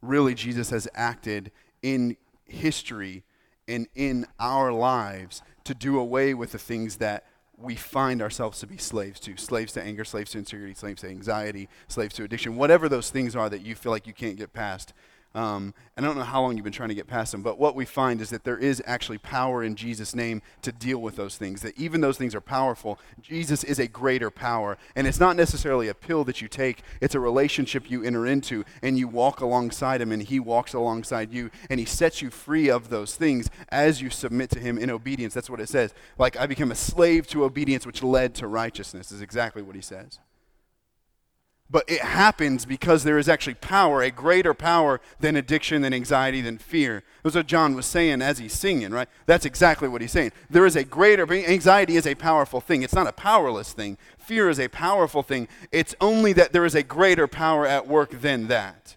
really 0.02 0.34
Jesus 0.34 0.70
has 0.70 0.88
acted 0.94 1.50
in 1.82 2.16
history 2.44 3.24
and 3.68 3.88
in 3.94 4.26
our 4.38 4.72
lives 4.72 5.42
to 5.64 5.74
do 5.74 5.98
away 5.98 6.34
with 6.34 6.52
the 6.52 6.58
things 6.58 6.96
that 6.96 7.24
we 7.58 7.74
find 7.74 8.20
ourselves 8.20 8.60
to 8.60 8.66
be 8.66 8.76
slaves 8.76 9.18
to 9.20 9.36
slaves 9.36 9.72
to 9.72 9.82
anger, 9.82 10.04
slaves 10.04 10.32
to 10.32 10.38
insecurity, 10.38 10.74
slaves 10.74 11.00
to 11.00 11.08
anxiety, 11.08 11.68
slaves 11.88 12.14
to 12.14 12.24
addiction, 12.24 12.56
whatever 12.56 12.88
those 12.88 13.10
things 13.10 13.34
are 13.34 13.48
that 13.48 13.62
you 13.62 13.74
feel 13.74 13.90
like 13.90 14.06
you 14.06 14.12
can't 14.12 14.36
get 14.36 14.52
past. 14.52 14.92
Um, 15.36 15.74
I 15.98 16.00
don't 16.00 16.16
know 16.16 16.22
how 16.22 16.40
long 16.40 16.56
you've 16.56 16.64
been 16.64 16.72
trying 16.72 16.88
to 16.88 16.94
get 16.94 17.06
past 17.06 17.30
them, 17.30 17.42
but 17.42 17.58
what 17.58 17.74
we 17.74 17.84
find 17.84 18.22
is 18.22 18.30
that 18.30 18.44
there 18.44 18.56
is 18.56 18.82
actually 18.86 19.18
power 19.18 19.62
in 19.62 19.76
Jesus' 19.76 20.14
name 20.14 20.40
to 20.62 20.72
deal 20.72 20.98
with 20.98 21.16
those 21.16 21.36
things. 21.36 21.60
That 21.60 21.78
even 21.78 22.00
those 22.00 22.16
things 22.16 22.34
are 22.34 22.40
powerful, 22.40 22.98
Jesus 23.20 23.62
is 23.62 23.78
a 23.78 23.86
greater 23.86 24.30
power. 24.30 24.78
And 24.96 25.06
it's 25.06 25.20
not 25.20 25.36
necessarily 25.36 25.88
a 25.88 25.94
pill 25.94 26.24
that 26.24 26.40
you 26.40 26.48
take, 26.48 26.82
it's 27.02 27.14
a 27.14 27.20
relationship 27.20 27.90
you 27.90 28.02
enter 28.02 28.26
into, 28.26 28.64
and 28.82 28.98
you 28.98 29.08
walk 29.08 29.42
alongside 29.42 30.00
Him, 30.00 30.10
and 30.10 30.22
He 30.22 30.40
walks 30.40 30.72
alongside 30.72 31.30
you, 31.30 31.50
and 31.68 31.78
He 31.78 31.86
sets 31.86 32.22
you 32.22 32.30
free 32.30 32.70
of 32.70 32.88
those 32.88 33.14
things 33.14 33.50
as 33.68 34.00
you 34.00 34.08
submit 34.08 34.48
to 34.50 34.58
Him 34.58 34.78
in 34.78 34.88
obedience. 34.88 35.34
That's 35.34 35.50
what 35.50 35.60
it 35.60 35.68
says. 35.68 35.92
Like, 36.16 36.38
I 36.38 36.46
became 36.46 36.72
a 36.72 36.74
slave 36.74 37.26
to 37.28 37.44
obedience, 37.44 37.84
which 37.84 38.02
led 38.02 38.34
to 38.36 38.46
righteousness, 38.46 39.12
is 39.12 39.20
exactly 39.20 39.60
what 39.60 39.76
He 39.76 39.82
says. 39.82 40.18
But 41.68 41.84
it 41.88 42.00
happens 42.00 42.64
because 42.64 43.02
there 43.02 43.18
is 43.18 43.28
actually 43.28 43.54
power, 43.54 44.00
a 44.00 44.10
greater 44.10 44.54
power 44.54 45.00
than 45.18 45.34
addiction, 45.34 45.82
than 45.82 45.92
anxiety, 45.92 46.40
than 46.40 46.58
fear. 46.58 47.02
That's 47.22 47.34
what 47.34 47.48
John 47.48 47.74
was 47.74 47.86
saying 47.86 48.22
as 48.22 48.38
he's 48.38 48.52
singing, 48.52 48.92
right? 48.92 49.08
That's 49.26 49.44
exactly 49.44 49.88
what 49.88 50.00
he's 50.00 50.12
saying. 50.12 50.30
There 50.48 50.64
is 50.64 50.76
a 50.76 50.84
greater, 50.84 51.30
anxiety 51.32 51.96
is 51.96 52.06
a 52.06 52.14
powerful 52.14 52.60
thing. 52.60 52.82
It's 52.82 52.94
not 52.94 53.08
a 53.08 53.12
powerless 53.12 53.72
thing. 53.72 53.98
Fear 54.16 54.48
is 54.48 54.60
a 54.60 54.68
powerful 54.68 55.24
thing. 55.24 55.48
It's 55.72 55.94
only 56.00 56.32
that 56.34 56.52
there 56.52 56.64
is 56.64 56.76
a 56.76 56.84
greater 56.84 57.26
power 57.26 57.66
at 57.66 57.88
work 57.88 58.20
than 58.20 58.46
that. 58.46 58.96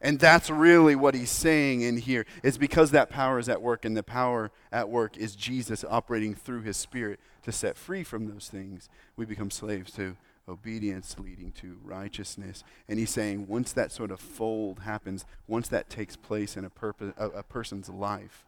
And 0.00 0.20
that's 0.20 0.48
really 0.48 0.94
what 0.94 1.14
he's 1.14 1.30
saying 1.30 1.82
in 1.82 1.96
here. 1.96 2.24
It's 2.42 2.56
because 2.56 2.92
that 2.92 3.10
power 3.10 3.38
is 3.38 3.48
at 3.48 3.60
work, 3.60 3.84
and 3.84 3.96
the 3.96 4.04
power 4.04 4.52
at 4.70 4.88
work 4.88 5.16
is 5.16 5.34
Jesus 5.34 5.84
operating 5.88 6.34
through 6.34 6.62
his 6.62 6.76
spirit 6.76 7.18
to 7.42 7.52
set 7.52 7.76
free 7.76 8.04
from 8.04 8.28
those 8.28 8.48
things. 8.48 8.88
We 9.16 9.26
become 9.26 9.50
slaves 9.50 9.92
to 9.94 10.16
obedience 10.48 11.16
leading 11.18 11.52
to 11.52 11.78
righteousness. 11.84 12.64
And 12.88 12.98
he's 12.98 13.10
saying 13.10 13.46
once 13.46 13.72
that 13.72 13.92
sort 13.92 14.10
of 14.10 14.20
fold 14.20 14.80
happens, 14.80 15.24
once 15.46 15.68
that 15.68 15.90
takes 15.90 16.16
place 16.16 16.56
in 16.56 16.64
a, 16.64 16.70
a, 17.18 17.26
a 17.26 17.42
person's 17.42 17.88
life, 17.88 18.46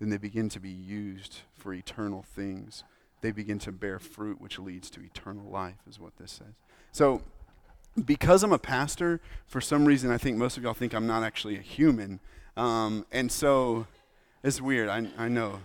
then 0.00 0.10
they 0.10 0.16
begin 0.16 0.48
to 0.50 0.60
be 0.60 0.70
used 0.70 1.40
for 1.54 1.72
eternal 1.72 2.24
things. 2.34 2.84
They 3.20 3.30
begin 3.30 3.58
to 3.60 3.72
bear 3.72 3.98
fruit, 3.98 4.40
which 4.40 4.58
leads 4.58 4.90
to 4.90 5.00
eternal 5.00 5.48
life, 5.48 5.76
is 5.88 6.00
what 6.00 6.16
this 6.16 6.32
says. 6.32 6.54
So, 6.90 7.22
because 8.04 8.42
I'm 8.42 8.52
a 8.52 8.58
pastor, 8.58 9.20
for 9.46 9.60
some 9.60 9.84
reason, 9.84 10.10
I 10.10 10.18
think 10.18 10.36
most 10.36 10.56
of 10.56 10.64
y'all 10.64 10.74
think 10.74 10.92
I'm 10.92 11.06
not 11.06 11.22
actually 11.22 11.56
a 11.56 11.60
human. 11.60 12.18
Um, 12.56 13.06
and 13.12 13.30
so, 13.30 13.86
it's 14.42 14.60
weird. 14.60 14.88
I, 14.88 15.06
I 15.16 15.28
know. 15.28 15.60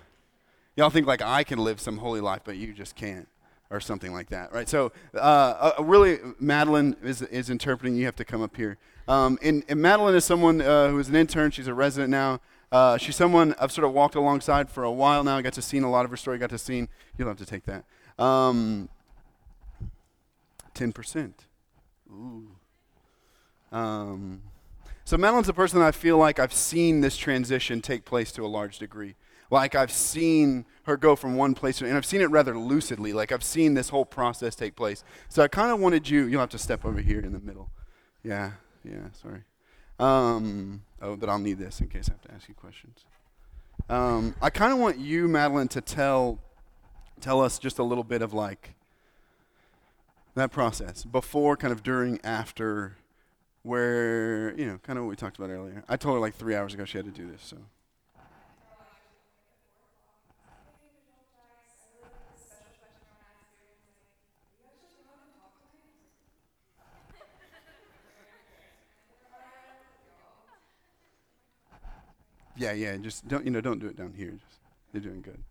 Y'all 0.76 0.92
think 0.92 1.08
like 1.08 1.24
I 1.24 1.44
can 1.44 1.58
live 1.58 1.80
some 1.80 1.98
holy 1.98 2.22
life, 2.22 2.42
but 2.44 2.58
you 2.58 2.74
just 2.74 2.96
can't 2.96 3.28
or 3.70 3.80
something 3.80 4.14
like 4.14 4.30
that, 4.30 4.54
right? 4.54 4.70
So, 4.70 4.92
uh, 5.14 5.74
uh, 5.78 5.84
really, 5.84 6.20
Madeline 6.40 6.96
is, 7.04 7.22
is 7.22 7.50
interpreting. 7.50 7.96
You 7.96 8.06
have 8.06 8.16
to 8.18 8.26
come 8.26 8.42
up 8.42 8.56
here. 8.56 8.78
Um, 9.08 9.38
and, 9.42 9.64
and, 9.70 9.82
Madeline 9.82 10.16
is 10.16 10.26
someone 10.26 10.62
uh, 10.62 10.90
who 10.90 11.00
is 11.00 11.10
an 11.10 11.16
intern. 11.16 11.52
She's 11.52 11.68
a 11.68 11.74
resident 11.74 12.10
now. 12.10 12.42
Uh, 12.72 12.98
she's 12.98 13.16
someone 13.16 13.56
I've 13.60 13.72
sort 13.72 13.86
of 13.86 13.94
walked 13.94 14.16
alongside 14.16 14.70
for 14.70 14.84
a 14.84 14.92
while 14.92 15.24
now. 15.24 15.38
I 15.38 15.42
got 15.42 15.54
to 15.54 15.62
see 15.62 15.78
a 15.78 15.88
lot 15.88 16.04
of 16.04 16.12
her 16.12 16.18
story. 16.18 16.38
Got 16.38 16.50
to 16.50 16.58
see. 16.58 16.88
You'll 17.18 17.30
have 17.30 17.38
to 17.38 17.46
take 17.46 17.64
that. 17.66 17.86
Um, 18.22 18.90
10%. 20.76 21.34
Ooh. 22.12 22.48
Um, 23.72 24.42
so 25.06 25.18
Madeline's 25.18 25.50
a 25.50 25.54
person 25.54 25.82
I 25.82 25.92
feel 25.92 26.18
like 26.18 26.40
I've 26.40 26.54
seen 26.54 27.02
this 27.02 27.16
transition 27.16 27.82
take 27.82 28.04
place 28.04 28.32
to 28.34 28.46
a 28.46 28.48
large 28.48 28.80
degree. 28.80 29.16
Like 29.50 29.76
I've 29.76 29.92
seen 29.92 30.66
her 30.84 30.98
go 30.98 31.16
from 31.16 31.36
one 31.36 31.54
place 31.54 31.78
to 31.78 31.86
and 31.86 31.96
I've 31.96 32.06
seen 32.06 32.22
it 32.22 32.30
rather 32.30 32.58
lucidly. 32.58 33.14
Like 33.14 33.32
I've 33.32 33.44
seen 33.44 33.74
this 33.74 33.90
whole 33.90 34.06
process 34.06 34.56
take 34.56 34.76
place. 34.76 35.04
So 35.30 35.44
I 35.44 35.48
kind 35.48 35.72
of 35.72 35.80
wanted 35.80 36.10
you, 36.10 36.26
you'll 36.26 36.42
have 36.42 36.50
to 36.50 36.58
step 36.58 36.86
over 36.86 37.00
here 37.00 37.20
in 37.20 37.32
the 37.32 37.40
middle. 37.40 37.70
Yeah, 38.24 38.52
yeah, 38.84 39.10
sorry. 39.22 39.44
Um, 40.00 40.84
oh, 41.02 41.16
but 41.16 41.30
I'll 41.30 41.40
need 41.40 41.58
this 41.58 41.80
in 41.80 41.88
case 41.88 42.10
I 42.10 42.14
have 42.14 42.22
to 42.24 42.34
ask 42.34 42.48
you 42.48 42.56
questions. 42.56 43.06
Um, 43.90 44.36
I 44.42 44.50
kind 44.50 44.74
of 44.74 44.80
want 44.80 44.98
you, 44.98 45.28
Madeline, 45.28 45.70
to 45.70 45.82
tell 45.82 46.40
tell 47.22 47.42
us 47.42 47.58
just 47.58 47.80
a 47.80 47.84
little 47.84 48.04
bit 48.04 48.22
of 48.22 48.34
like 48.34 48.76
that 50.36 50.52
process 50.52 51.04
before, 51.04 51.58
kind 51.58 51.72
of 51.72 51.82
during, 51.84 52.20
after, 52.24 52.98
where 53.64 54.56
you 54.58 54.66
know, 54.66 54.78
kind 54.84 55.00
of 55.00 55.06
what 55.06 55.10
we 55.10 55.16
talked 55.16 55.38
about 55.38 55.50
earlier. 55.50 55.84
I 55.90 55.98
told 55.98 56.16
her 56.16 56.20
like 56.20 56.36
three 56.36 56.56
hours 56.56 56.74
ago 56.74 56.86
she 56.86 56.98
had 56.98 57.06
to 57.06 57.12
do 57.12 57.30
this, 57.30 57.42
so. 57.42 57.58
Yeah, 72.58 72.72
yeah. 72.74 72.98
Just 72.98 73.28
don't 73.28 73.46
you 73.46 73.52
know? 73.52 73.62
Don't 73.62 73.80
do 73.80 73.88
it 73.88 73.96
down 73.96 74.14
here. 74.18 74.32
Just 74.32 74.60
you're 74.94 75.04
doing 75.04 75.22
good. 75.22 75.42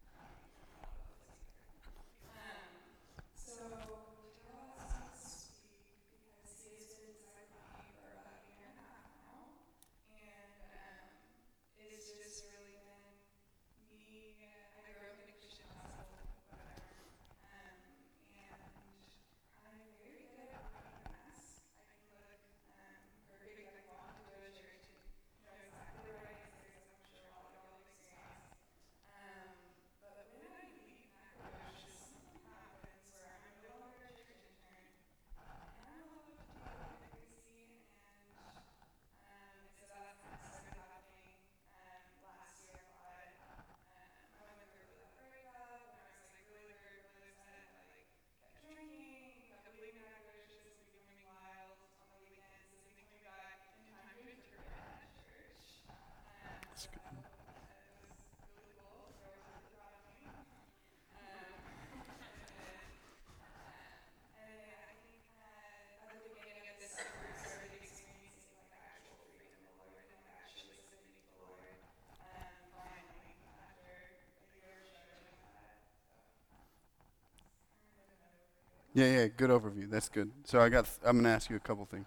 Yeah, 78.96 79.12
yeah, 79.12 79.26
good 79.28 79.50
overview. 79.50 79.90
That's 79.90 80.08
good. 80.08 80.30
So 80.44 80.58
I 80.58 80.70
got. 80.70 80.88
I'm 81.04 81.18
gonna 81.18 81.28
ask 81.28 81.50
you 81.50 81.56
a 81.56 81.60
couple 81.60 81.84
things. 81.84 82.06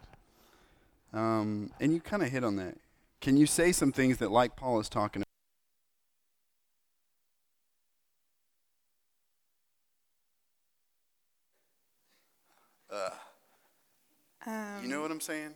Um, 1.13 1.71
and 1.80 1.93
you 1.93 2.02
kind 2.02 2.23
of 2.23 2.30
hit 2.30 2.43
on 2.43 2.56
that. 2.58 2.75
Can 3.21 3.38
you 3.38 3.45
say 3.45 3.71
some 3.71 3.91
things 3.91 4.17
that, 4.17 4.32
like 4.32 4.56
Paul 4.56 4.80
is 4.80 4.89
talking? 4.89 5.23
Uh, 12.91 13.10
Um, 14.47 14.82
you 14.82 14.88
know 14.89 15.02
what 15.02 15.12
I'm 15.12 15.19
saying? 15.19 15.54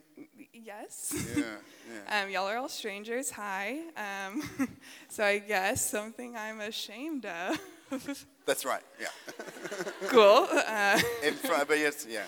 Yes. 0.54 1.14
Yeah, 1.36 1.44
yeah. 2.10 2.24
Um, 2.24 2.30
y'all 2.30 2.48
are 2.48 2.58
all 2.58 2.70
strangers. 2.70 3.32
Hi. 3.32 3.80
Um, 3.96 4.44
so 5.10 5.24
I 5.24 5.40
guess 5.40 5.90
something 5.90 6.36
I'm 6.36 6.60
ashamed 6.60 7.26
of. 7.26 7.58
That's 8.46 8.66
right. 8.66 8.84
Yeah. 9.00 9.08
cool. 10.08 10.48
Uh, 10.52 11.00
In 11.24 11.34
front, 11.34 11.68
but 11.68 11.80
yes, 11.80 12.06
yeah. 12.10 12.24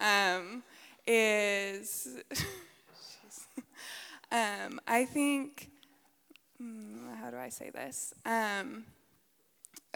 um, 0.00 0.62
is 1.06 2.08
um, 4.32 4.80
I 4.86 5.04
think 5.04 5.70
mm, 6.60 7.16
how 7.20 7.30
do 7.30 7.36
I 7.36 7.48
say 7.50 7.70
this? 7.70 8.14
Um, 8.26 8.84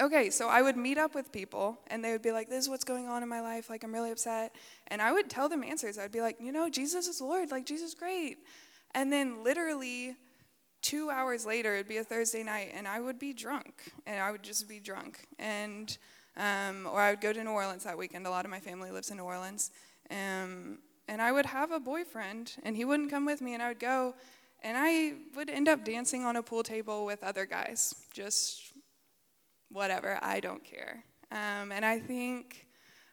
okay, 0.01 0.31
so 0.31 0.49
I 0.49 0.63
would 0.63 0.77
meet 0.77 0.97
up 0.97 1.15
with 1.15 1.33
people 1.33 1.79
and 1.89 2.05
they 2.05 2.13
would 2.13 2.23
be 2.23 2.33
like, 2.33 2.49
"This 2.49 2.65
is 2.65 2.69
what's 2.71 2.85
going 2.85 3.09
on 3.09 3.23
in 3.23 3.29
my 3.29 3.41
life. 3.41 3.69
Like 3.69 3.83
I'm 3.83 3.93
really 3.93 4.13
upset," 4.13 4.55
and 4.89 5.03
I 5.03 5.13
would 5.13 5.29
tell 5.29 5.49
them 5.49 5.65
answers. 5.65 5.99
I'd 5.99 6.13
be 6.13 6.21
like, 6.21 6.37
"You 6.41 6.53
know, 6.53 6.71
Jesus 6.71 7.09
is 7.09 7.21
Lord. 7.21 7.51
Like 7.51 7.67
Jesus 7.67 7.89
is 7.89 7.95
great," 7.95 8.39
and 8.95 9.13
then 9.13 9.43
literally. 9.43 10.17
Two 10.83 11.11
hours 11.11 11.47
later, 11.47 11.75
it'd 11.75 11.87
be 11.87 11.99
a 11.99 12.05
Thursday 12.05 12.43
night, 12.43 12.73
and 12.75 12.89
I 12.89 12.99
would 12.99 13.19
be 13.19 13.33
drunk, 13.33 13.93
and 14.05 14.21
I 14.21 14.33
would 14.33 14.43
just 14.43 14.69
be 14.69 14.81
drunk, 14.81 15.27
and 15.39 15.97
um, 16.37 16.89
or 16.91 17.01
I 17.01 17.11
would 17.11 17.21
go 17.21 17.33
to 17.33 17.45
New 17.45 17.51
Orleans 17.51 17.85
that 17.85 17.97
weekend. 17.97 18.27
A 18.27 18.31
lot 18.31 18.45
of 18.45 18.51
my 18.51 18.59
family 18.59 18.91
lives 18.91 19.11
in 19.11 19.17
New 19.17 19.23
Orleans, 19.23 19.71
um, 20.11 20.79
and 21.07 21.23
I 21.23 21.31
would 21.31 21.47
have 21.47 21.71
a 21.71 21.79
boyfriend, 21.79 22.57
and 22.65 22.77
he 22.77 22.85
wouldn't 22.85 23.11
come 23.11 23.25
with 23.25 23.41
me, 23.41 23.55
and 23.55 23.63
I 23.63 23.69
would 23.69 23.79
go, 23.79 24.15
and 24.65 24.77
I 24.77 25.15
would 25.37 25.51
end 25.51 25.69
up 25.69 25.85
dancing 25.85 26.25
on 26.25 26.35
a 26.35 26.43
pool 26.43 26.65
table 26.65 27.05
with 27.07 27.23
other 27.23 27.47
guys, 27.47 27.95
just 28.13 28.73
whatever, 29.71 30.19
I 30.21 30.41
don't 30.41 30.65
care. 30.65 31.05
Um, 31.31 31.71
and 31.71 31.85
I 31.85 32.01
think, 32.01 32.67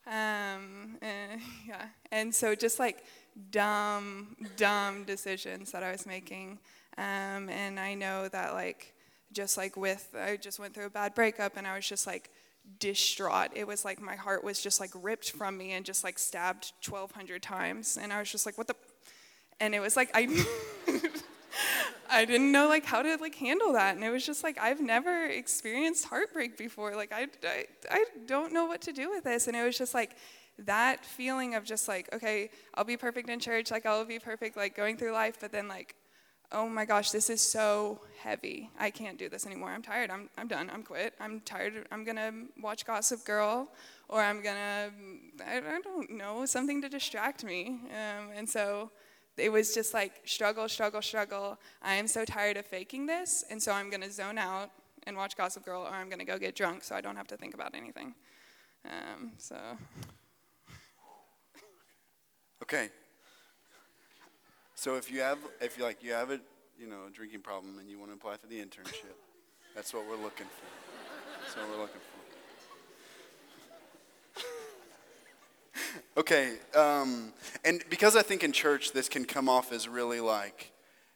um, 0.07 0.97
yeah, 1.67 1.85
and 2.11 2.33
so 2.33 2.55
just 2.55 2.79
like 2.79 3.03
dumb, 3.51 4.35
dumb 4.57 5.03
decisions 5.03 5.71
that 5.71 5.83
I 5.83 5.91
was 5.91 6.07
making. 6.07 6.57
Um, 6.99 7.49
and 7.49 7.79
I 7.79 7.93
know 7.93 8.27
that, 8.27 8.53
like, 8.53 8.93
just 9.31 9.57
like 9.57 9.77
with, 9.77 10.13
I 10.19 10.37
just 10.37 10.59
went 10.59 10.73
through 10.73 10.87
a 10.87 10.89
bad 10.89 11.15
breakup 11.15 11.55
and 11.55 11.65
I 11.65 11.75
was 11.75 11.87
just 11.87 12.05
like 12.05 12.29
distraught. 12.79 13.51
It 13.55 13.65
was 13.67 13.85
like 13.85 14.01
my 14.01 14.15
heart 14.15 14.43
was 14.43 14.61
just 14.61 14.79
like 14.79 14.91
ripped 14.93 15.31
from 15.31 15.57
me 15.57 15.71
and 15.71 15.85
just 15.85 16.03
like 16.03 16.19
stabbed 16.19 16.73
1,200 16.87 17.41
times. 17.41 17.97
And 18.01 18.11
I 18.11 18.19
was 18.19 18.31
just 18.31 18.45
like, 18.45 18.57
what 18.57 18.67
the? 18.67 18.75
And 19.59 19.73
it 19.73 19.79
was 19.79 19.95
like, 19.95 20.09
I. 20.13 20.45
I 22.11 22.25
didn't 22.25 22.51
know 22.51 22.67
like 22.67 22.85
how 22.85 23.03
to 23.03 23.17
like 23.17 23.35
handle 23.35 23.73
that, 23.73 23.95
and 23.95 24.03
it 24.03 24.09
was 24.09 24.25
just 24.25 24.43
like 24.43 24.57
I've 24.59 24.81
never 24.81 25.25
experienced 25.25 26.05
heartbreak 26.05 26.57
before. 26.57 26.95
Like 26.95 27.11
I, 27.11 27.27
I, 27.43 27.65
I 27.89 28.05
don't 28.25 28.51
know 28.51 28.65
what 28.65 28.81
to 28.81 28.91
do 28.91 29.11
with 29.11 29.25
this, 29.25 29.47
and 29.47 29.55
it 29.55 29.63
was 29.63 29.77
just 29.77 29.93
like 29.93 30.15
that 30.59 31.05
feeling 31.05 31.53
of 31.53 31.65
just 31.65 31.87
like 31.87 32.09
okay, 32.13 32.49
I'll 32.73 32.83
be 32.83 32.97
perfect 32.97 33.29
in 33.29 33.39
church, 33.39 33.69
like 33.69 33.85
I'll 33.85 34.05
be 34.05 34.17
perfect 34.17 34.57
like 34.57 34.75
going 34.75 34.97
through 34.97 35.11
life, 35.11 35.37
but 35.39 35.51
then 35.51 35.67
like, 35.67 35.95
oh 36.51 36.67
my 36.67 36.85
gosh, 36.85 37.11
this 37.11 37.29
is 37.29 37.41
so 37.41 37.99
heavy. 38.19 38.69
I 38.79 38.89
can't 38.89 39.17
do 39.17 39.29
this 39.29 39.45
anymore. 39.45 39.69
I'm 39.69 39.81
tired. 39.81 40.09
I'm, 40.09 40.29
I'm 40.37 40.47
done. 40.47 40.69
I'm 40.73 40.83
quit. 40.83 41.13
I'm 41.19 41.41
tired. 41.41 41.87
I'm 41.91 42.03
gonna 42.03 42.31
watch 42.61 42.85
Gossip 42.85 43.23
Girl, 43.25 43.69
or 44.07 44.21
I'm 44.21 44.41
gonna, 44.41 44.89
I, 45.45 45.57
I 45.57 45.81
don't 45.81 46.11
know, 46.11 46.45
something 46.45 46.81
to 46.81 46.89
distract 46.89 47.43
me, 47.43 47.81
um, 47.89 48.29
and 48.35 48.49
so 48.49 48.91
it 49.37 49.51
was 49.51 49.73
just 49.73 49.93
like 49.93 50.21
struggle, 50.25 50.67
struggle, 50.67 51.01
struggle. 51.01 51.57
I 51.81 51.95
am 51.95 52.07
so 52.07 52.25
tired 52.25 52.57
of 52.57 52.65
faking 52.65 53.05
this, 53.05 53.45
and 53.49 53.61
so 53.61 53.71
I'm 53.71 53.89
gonna 53.89 54.11
zone 54.11 54.37
out 54.37 54.71
and 55.07 55.15
watch 55.15 55.37
Gossip 55.37 55.63
Girl, 55.63 55.83
or 55.83 55.91
I'm 55.91 56.09
gonna 56.09 56.25
go 56.25 56.37
get 56.37 56.55
drunk 56.55 56.83
so 56.83 56.95
I 56.95 57.01
don't 57.01 57.15
have 57.15 57.27
to 57.27 57.37
think 57.37 57.53
about 57.53 57.75
anything. 57.75 58.15
Um, 58.85 59.31
so. 59.37 59.55
Okay. 62.61 62.89
So 64.79 64.95
if 64.95 65.11
you 65.11 65.19
have, 65.19 65.39
if 65.59 65.77
you 65.77 65.83
like, 65.83 66.01
you 66.01 66.13
have 66.13 66.31
a, 66.31 66.39
you 66.79 66.87
know, 66.87 66.99
a 67.05 67.11
drinking 67.11 67.41
problem 67.41 67.79
and 67.79 67.89
you 67.89 67.99
want 67.99 68.11
to 68.11 68.15
apply 68.15 68.37
for 68.37 68.47
the 68.47 68.55
internship, 68.55 69.11
that's 69.75 69.93
what 69.93 70.07
we're 70.07 70.15
looking 70.15 70.45
for. 70.45 71.41
That's 71.41 71.57
what 71.57 71.69
we're 71.69 71.81
looking 71.81 71.99
for. 71.99 72.19
Okay, 76.17 76.57
um, 76.75 77.33
and 77.65 77.83
because 77.89 78.15
I 78.15 78.21
think 78.21 78.43
in 78.43 78.51
church 78.51 78.91
this 78.91 79.09
can 79.09 79.25
come 79.25 79.49
off 79.49 79.73
as 79.73 79.87
really 79.87 80.19
like, 80.19 80.71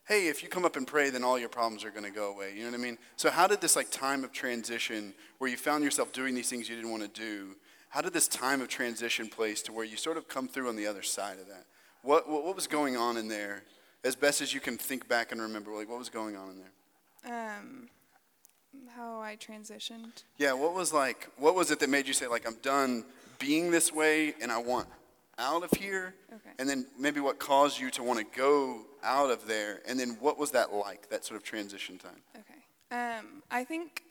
hey, 0.08 0.28
if 0.28 0.44
you 0.44 0.50
come 0.50 0.66
up 0.66 0.76
and 0.76 0.86
pray, 0.86 1.10
then 1.10 1.24
all 1.24 1.40
your 1.40 1.50
problems 1.50 1.86
are 1.86 1.92
going 1.92 2.06
to 2.06 2.12
go 2.12 2.34
away. 2.34 2.54
You 2.56 2.64
know 2.64 2.72
what 2.72 2.80
I 2.80 2.84
mean? 2.84 2.98
So 3.16 3.30
how 3.30 3.48
did 3.48 3.62
this 3.62 3.76
like 3.76 3.92
time 3.92 4.24
of 4.24 4.34
transition, 4.34 5.14
where 5.38 5.50
you 5.50 5.58
found 5.58 5.84
yourself 5.84 6.12
doing 6.12 6.36
these 6.36 6.50
things 6.50 6.68
you 6.68 6.76
didn't 6.76 6.92
want 6.92 7.04
to 7.04 7.22
do, 7.22 7.56
how 7.90 8.02
did 8.02 8.14
this 8.14 8.28
time 8.28 8.62
of 8.62 8.68
transition 8.68 9.30
place 9.30 9.62
to 9.64 9.72
where 9.72 9.86
you 9.86 9.96
sort 9.96 10.18
of 10.18 10.28
come 10.28 10.50
through 10.50 10.68
on 10.68 10.76
the 10.76 10.88
other 10.88 11.04
side 11.04 11.40
of 11.40 11.48
that? 11.48 11.66
What, 12.04 12.30
what, 12.30 12.44
what 12.44 12.56
was 12.56 12.68
going 12.68 12.98
on 12.98 13.18
in 13.18 13.28
there, 13.28 13.64
as 14.04 14.16
best 14.16 14.42
as 14.42 14.54
you 14.54 14.60
can 14.60 14.78
think 14.78 15.08
back 15.08 15.32
and 15.32 15.42
remember? 15.42 15.72
Like, 15.74 15.90
what 15.90 15.98
was 15.98 16.10
going 16.10 16.36
on 16.36 16.50
in 16.50 16.58
there? 16.58 17.62
Um, 17.62 17.90
how 18.96 19.22
I 19.22 19.38
transitioned. 19.38 20.24
Yeah, 20.38 20.54
what 20.54 20.74
was 20.74 20.94
like, 20.94 21.30
what 21.38 21.56
was 21.56 21.72
it 21.72 21.80
that 21.80 21.90
made 21.90 22.08
you 22.08 22.14
say, 22.14 22.28
like, 22.28 22.46
I'm 22.46 22.58
done 22.62 23.06
being 23.40 23.72
this 23.72 23.92
way 23.94 24.36
and 24.42 24.52
I 24.52 24.58
want 24.58 24.88
out 25.38 25.64
of 25.64 25.72
here? 25.80 26.14
Okay. 26.32 26.50
And 26.60 26.70
then 26.70 26.86
maybe 27.00 27.22
what 27.22 27.40
caused 27.40 27.80
you 27.80 27.90
to 27.92 28.04
want 28.04 28.20
to 28.20 28.38
go 28.38 28.82
out 29.02 29.32
of 29.32 29.48
there? 29.48 29.82
And 29.88 29.98
then 29.98 30.18
what 30.20 30.38
was 30.38 30.52
that 30.52 30.74
like, 30.74 31.10
that 31.10 31.24
sort 31.24 31.38
of 31.40 31.44
transition 31.44 31.98
time? 31.98 32.22
Okay. 32.36 32.98
Um, 33.18 33.42
I 33.50 33.64
think 33.64 34.04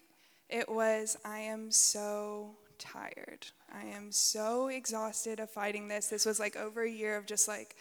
it 0.49 0.69
was 0.69 1.19
I 1.25 1.41
am 1.41 1.71
so 1.71 2.53
tired. 2.79 3.47
I 3.73 3.87
am 3.87 4.13
so 4.13 4.69
exhausted 4.69 5.41
of 5.41 5.51
fighting 5.51 5.89
this. 5.89 6.09
This 6.09 6.27
was 6.27 6.39
like 6.39 6.57
over 6.57 6.83
a 6.83 6.91
year 6.91 7.17
of 7.17 7.27
just 7.27 7.49
like 7.49 7.77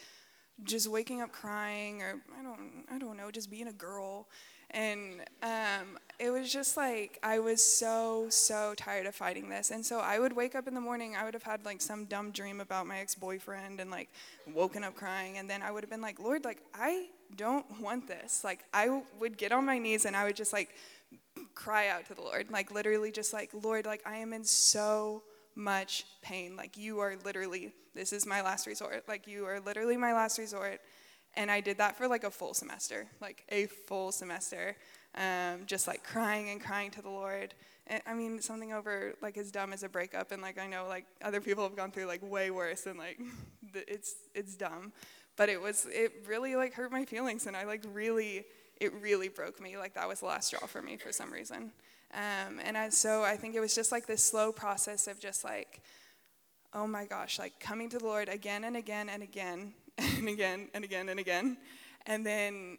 just 0.64 0.88
waking 0.88 1.20
up 1.20 1.32
crying 1.32 2.02
or 2.02 2.22
I 2.38 2.42
don't 2.42 2.84
I 2.90 2.98
don't 2.98 3.16
know, 3.16 3.30
just 3.30 3.50
being 3.50 3.68
a 3.68 3.72
girl. 3.72 4.28
And 4.74 5.20
um, 5.42 5.98
it 6.18 6.30
was 6.30 6.50
just 6.50 6.78
like 6.78 7.18
I 7.22 7.40
was 7.40 7.62
so 7.62 8.28
so 8.30 8.72
tired 8.74 9.04
of 9.04 9.14
fighting 9.14 9.50
this, 9.50 9.70
and 9.70 9.84
so 9.84 10.00
I 10.00 10.18
would 10.18 10.32
wake 10.34 10.54
up 10.54 10.66
in 10.66 10.74
the 10.74 10.80
morning. 10.80 11.14
I 11.14 11.24
would 11.24 11.34
have 11.34 11.42
had 11.42 11.64
like 11.66 11.82
some 11.82 12.06
dumb 12.06 12.30
dream 12.30 12.58
about 12.58 12.86
my 12.86 12.98
ex-boyfriend, 13.00 13.80
and 13.80 13.90
like 13.90 14.08
woken 14.54 14.82
up 14.82 14.94
crying, 14.94 15.36
and 15.36 15.50
then 15.50 15.60
I 15.60 15.70
would 15.70 15.82
have 15.82 15.90
been 15.90 16.00
like, 16.00 16.18
Lord, 16.18 16.46
like 16.46 16.62
I 16.74 17.08
don't 17.36 17.66
want 17.80 18.08
this. 18.08 18.44
Like 18.44 18.64
I 18.72 19.02
would 19.20 19.36
get 19.36 19.52
on 19.52 19.66
my 19.66 19.78
knees 19.78 20.04
and 20.06 20.16
I 20.16 20.24
would 20.24 20.36
just 20.36 20.52
like 20.52 20.70
cry 21.54 21.88
out 21.88 22.06
to 22.06 22.14
the 22.14 22.22
Lord, 22.22 22.50
like 22.50 22.70
literally 22.70 23.12
just 23.12 23.32
like, 23.32 23.50
Lord, 23.52 23.86
like 23.86 24.02
I 24.06 24.16
am 24.16 24.32
in 24.32 24.44
so 24.44 25.22
much 25.54 26.04
pain. 26.22 26.56
Like 26.56 26.76
you 26.76 27.00
are 27.00 27.16
literally, 27.24 27.72
this 27.94 28.12
is 28.12 28.26
my 28.26 28.42
last 28.42 28.66
resort. 28.66 29.04
Like 29.08 29.26
you 29.26 29.46
are 29.46 29.60
literally 29.60 29.96
my 29.96 30.12
last 30.12 30.38
resort. 30.38 30.80
And 31.34 31.50
I 31.50 31.60
did 31.60 31.78
that 31.78 31.96
for 31.96 32.08
like 32.08 32.24
a 32.24 32.30
full 32.30 32.54
semester, 32.54 33.06
like 33.20 33.44
a 33.48 33.66
full 33.66 34.12
semester, 34.12 34.76
um, 35.14 35.62
just 35.66 35.86
like 35.86 36.04
crying 36.04 36.50
and 36.50 36.60
crying 36.60 36.90
to 36.90 37.02
the 37.02 37.08
Lord. 37.08 37.54
And, 37.86 38.02
I 38.06 38.14
mean, 38.14 38.40
something 38.40 38.72
over 38.72 39.14
like 39.22 39.36
as 39.36 39.50
dumb 39.50 39.72
as 39.72 39.82
a 39.82 39.88
breakup, 39.88 40.32
and 40.32 40.42
like 40.42 40.58
I 40.58 40.66
know 40.66 40.86
like 40.88 41.06
other 41.22 41.40
people 41.40 41.64
have 41.64 41.76
gone 41.76 41.90
through 41.90 42.06
like 42.06 42.22
way 42.22 42.50
worse, 42.50 42.86
and 42.86 42.98
like 42.98 43.18
it's 43.74 44.14
it's 44.34 44.54
dumb, 44.56 44.92
but 45.36 45.48
it 45.48 45.60
was 45.60 45.86
it 45.90 46.12
really 46.26 46.54
like 46.54 46.74
hurt 46.74 46.92
my 46.92 47.04
feelings, 47.04 47.46
and 47.46 47.56
I 47.56 47.64
like 47.64 47.82
really 47.92 48.44
it 48.82 48.92
really 49.00 49.28
broke 49.28 49.60
me. 49.60 49.76
Like 49.76 49.94
that 49.94 50.08
was 50.08 50.20
the 50.20 50.26
last 50.26 50.48
straw 50.48 50.66
for 50.66 50.82
me 50.82 50.96
for 50.96 51.12
some 51.12 51.32
reason. 51.32 51.72
Um, 52.14 52.60
and 52.62 52.76
I, 52.76 52.88
so 52.88 53.22
I 53.22 53.36
think 53.36 53.54
it 53.54 53.60
was 53.60 53.74
just 53.74 53.92
like 53.92 54.06
this 54.06 54.22
slow 54.22 54.52
process 54.52 55.06
of 55.06 55.20
just 55.20 55.44
like, 55.44 55.80
oh 56.74 56.86
my 56.86 57.06
gosh, 57.06 57.38
like 57.38 57.58
coming 57.60 57.88
to 57.90 57.98
the 57.98 58.04
Lord 58.04 58.28
again 58.28 58.64
and 58.64 58.76
again 58.76 59.08
and 59.08 59.22
again 59.22 59.72
and 59.98 60.28
again 60.28 60.68
and 60.74 60.84
again 60.84 61.08
and 61.08 61.20
again. 61.20 61.56
And 62.06 62.26
then 62.26 62.78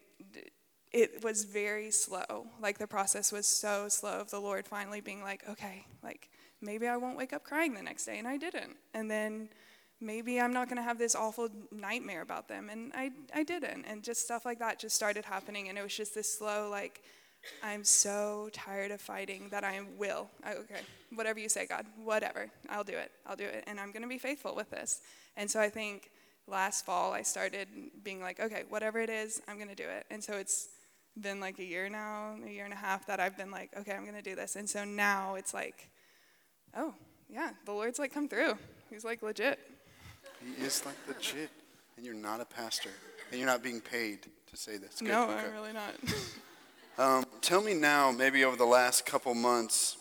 it 0.92 1.24
was 1.24 1.44
very 1.44 1.90
slow. 1.90 2.46
Like 2.60 2.78
the 2.78 2.86
process 2.86 3.32
was 3.32 3.46
so 3.46 3.88
slow 3.88 4.20
of 4.20 4.30
the 4.30 4.40
Lord 4.40 4.68
finally 4.68 5.00
being 5.00 5.22
like, 5.22 5.42
okay, 5.48 5.86
like 6.02 6.28
maybe 6.60 6.86
I 6.86 6.98
won't 6.98 7.16
wake 7.16 7.32
up 7.32 7.44
crying 7.44 7.72
the 7.72 7.82
next 7.82 8.04
day. 8.04 8.18
And 8.18 8.28
I 8.28 8.36
didn't. 8.36 8.76
And 8.92 9.10
then 9.10 9.48
maybe 10.04 10.40
I'm 10.40 10.52
not 10.52 10.68
going 10.68 10.76
to 10.76 10.82
have 10.82 10.98
this 10.98 11.14
awful 11.14 11.48
nightmare 11.72 12.22
about 12.22 12.48
them. 12.48 12.68
And 12.70 12.92
I, 12.94 13.10
I 13.34 13.42
didn't. 13.42 13.84
And 13.84 14.02
just 14.02 14.22
stuff 14.22 14.44
like 14.44 14.58
that 14.58 14.78
just 14.78 14.94
started 14.94 15.24
happening. 15.24 15.68
And 15.68 15.78
it 15.78 15.82
was 15.82 15.96
just 15.96 16.14
this 16.14 16.38
slow, 16.38 16.68
like, 16.70 17.02
I'm 17.62 17.84
so 17.84 18.48
tired 18.52 18.90
of 18.90 19.00
fighting 19.00 19.48
that 19.50 19.64
I 19.64 19.80
will. 19.98 20.28
I, 20.42 20.54
okay, 20.54 20.80
whatever 21.14 21.38
you 21.38 21.48
say, 21.48 21.66
God, 21.66 21.86
whatever. 22.02 22.50
I'll 22.68 22.84
do 22.84 22.96
it. 22.96 23.10
I'll 23.26 23.36
do 23.36 23.44
it. 23.44 23.64
And 23.66 23.80
I'm 23.80 23.92
going 23.92 24.02
to 24.02 24.08
be 24.08 24.18
faithful 24.18 24.54
with 24.54 24.70
this. 24.70 25.00
And 25.36 25.50
so 25.50 25.60
I 25.60 25.68
think 25.68 26.10
last 26.46 26.86
fall 26.86 27.12
I 27.12 27.22
started 27.22 27.68
being 28.02 28.20
like, 28.20 28.40
okay, 28.40 28.64
whatever 28.68 28.98
it 29.00 29.10
is, 29.10 29.42
I'm 29.48 29.56
going 29.56 29.68
to 29.68 29.74
do 29.74 29.88
it. 29.88 30.06
And 30.10 30.22
so 30.22 30.34
it's 30.34 30.68
been 31.20 31.40
like 31.40 31.58
a 31.58 31.64
year 31.64 31.88
now, 31.88 32.36
a 32.44 32.50
year 32.50 32.64
and 32.64 32.72
a 32.72 32.76
half 32.76 33.06
that 33.06 33.20
I've 33.20 33.36
been 33.36 33.50
like, 33.50 33.70
okay, 33.78 33.92
I'm 33.92 34.04
going 34.04 34.16
to 34.16 34.22
do 34.22 34.34
this. 34.34 34.56
And 34.56 34.68
so 34.68 34.84
now 34.84 35.34
it's 35.36 35.54
like, 35.54 35.90
oh, 36.76 36.94
yeah, 37.28 37.50
the 37.66 37.72
Lord's 37.72 37.98
like 37.98 38.12
come 38.12 38.28
through. 38.28 38.56
He's 38.90 39.04
like 39.04 39.22
legit. 39.22 39.58
He 40.44 40.64
is 40.64 40.84
like 40.84 40.96
legit. 41.08 41.50
And 41.96 42.04
you're 42.04 42.14
not 42.14 42.40
a 42.40 42.44
pastor. 42.44 42.90
And 43.30 43.40
you're 43.40 43.48
not 43.48 43.62
being 43.62 43.80
paid 43.80 44.22
to 44.22 44.56
say 44.56 44.76
this. 44.76 44.98
Good, 44.98 45.08
no, 45.08 45.24
okay. 45.24 45.46
I'm 45.46 45.52
really 45.52 45.72
not. 45.72 45.94
Um, 46.96 47.24
tell 47.40 47.60
me 47.60 47.74
now, 47.74 48.12
maybe 48.12 48.44
over 48.44 48.54
the 48.54 48.64
last 48.64 49.04
couple 49.04 49.34
months, 49.34 49.96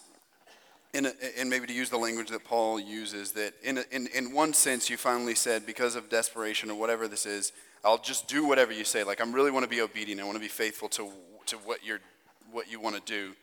in 0.94 1.08
a, 1.08 1.12
and 1.40 1.50
maybe 1.50 1.66
to 1.66 1.74
use 1.74 1.90
the 1.90 1.98
language 1.98 2.30
that 2.30 2.44
Paul 2.44 2.80
uses, 2.80 3.32
that 3.32 3.56
in, 3.64 3.80
a, 3.80 3.84
in, 3.90 4.08
in 4.14 4.32
one 4.32 4.54
sense 4.54 4.92
you 4.92 4.98
finally 4.98 5.34
said, 5.34 5.66
because 5.66 5.96
of 5.96 6.08
desperation 6.08 6.70
or 6.70 6.78
whatever 6.78 7.08
this 7.08 7.26
is, 7.26 7.52
I'll 7.84 7.98
just 7.98 8.28
do 8.28 8.46
whatever 8.46 8.72
you 8.72 8.84
say. 8.84 9.04
Like, 9.04 9.22
I 9.22 9.32
really 9.32 9.50
want 9.50 9.64
to 9.64 9.70
be 9.70 9.82
obedient. 9.82 10.22
I 10.22 10.24
want 10.24 10.36
to 10.36 10.40
be 10.42 10.48
faithful 10.48 10.88
to, 10.90 11.10
to 11.48 11.58
what, 11.58 11.84
you're, 11.84 12.00
what 12.52 12.72
you 12.72 12.80
want 12.80 12.96
to 12.96 13.02
do. 13.12 13.34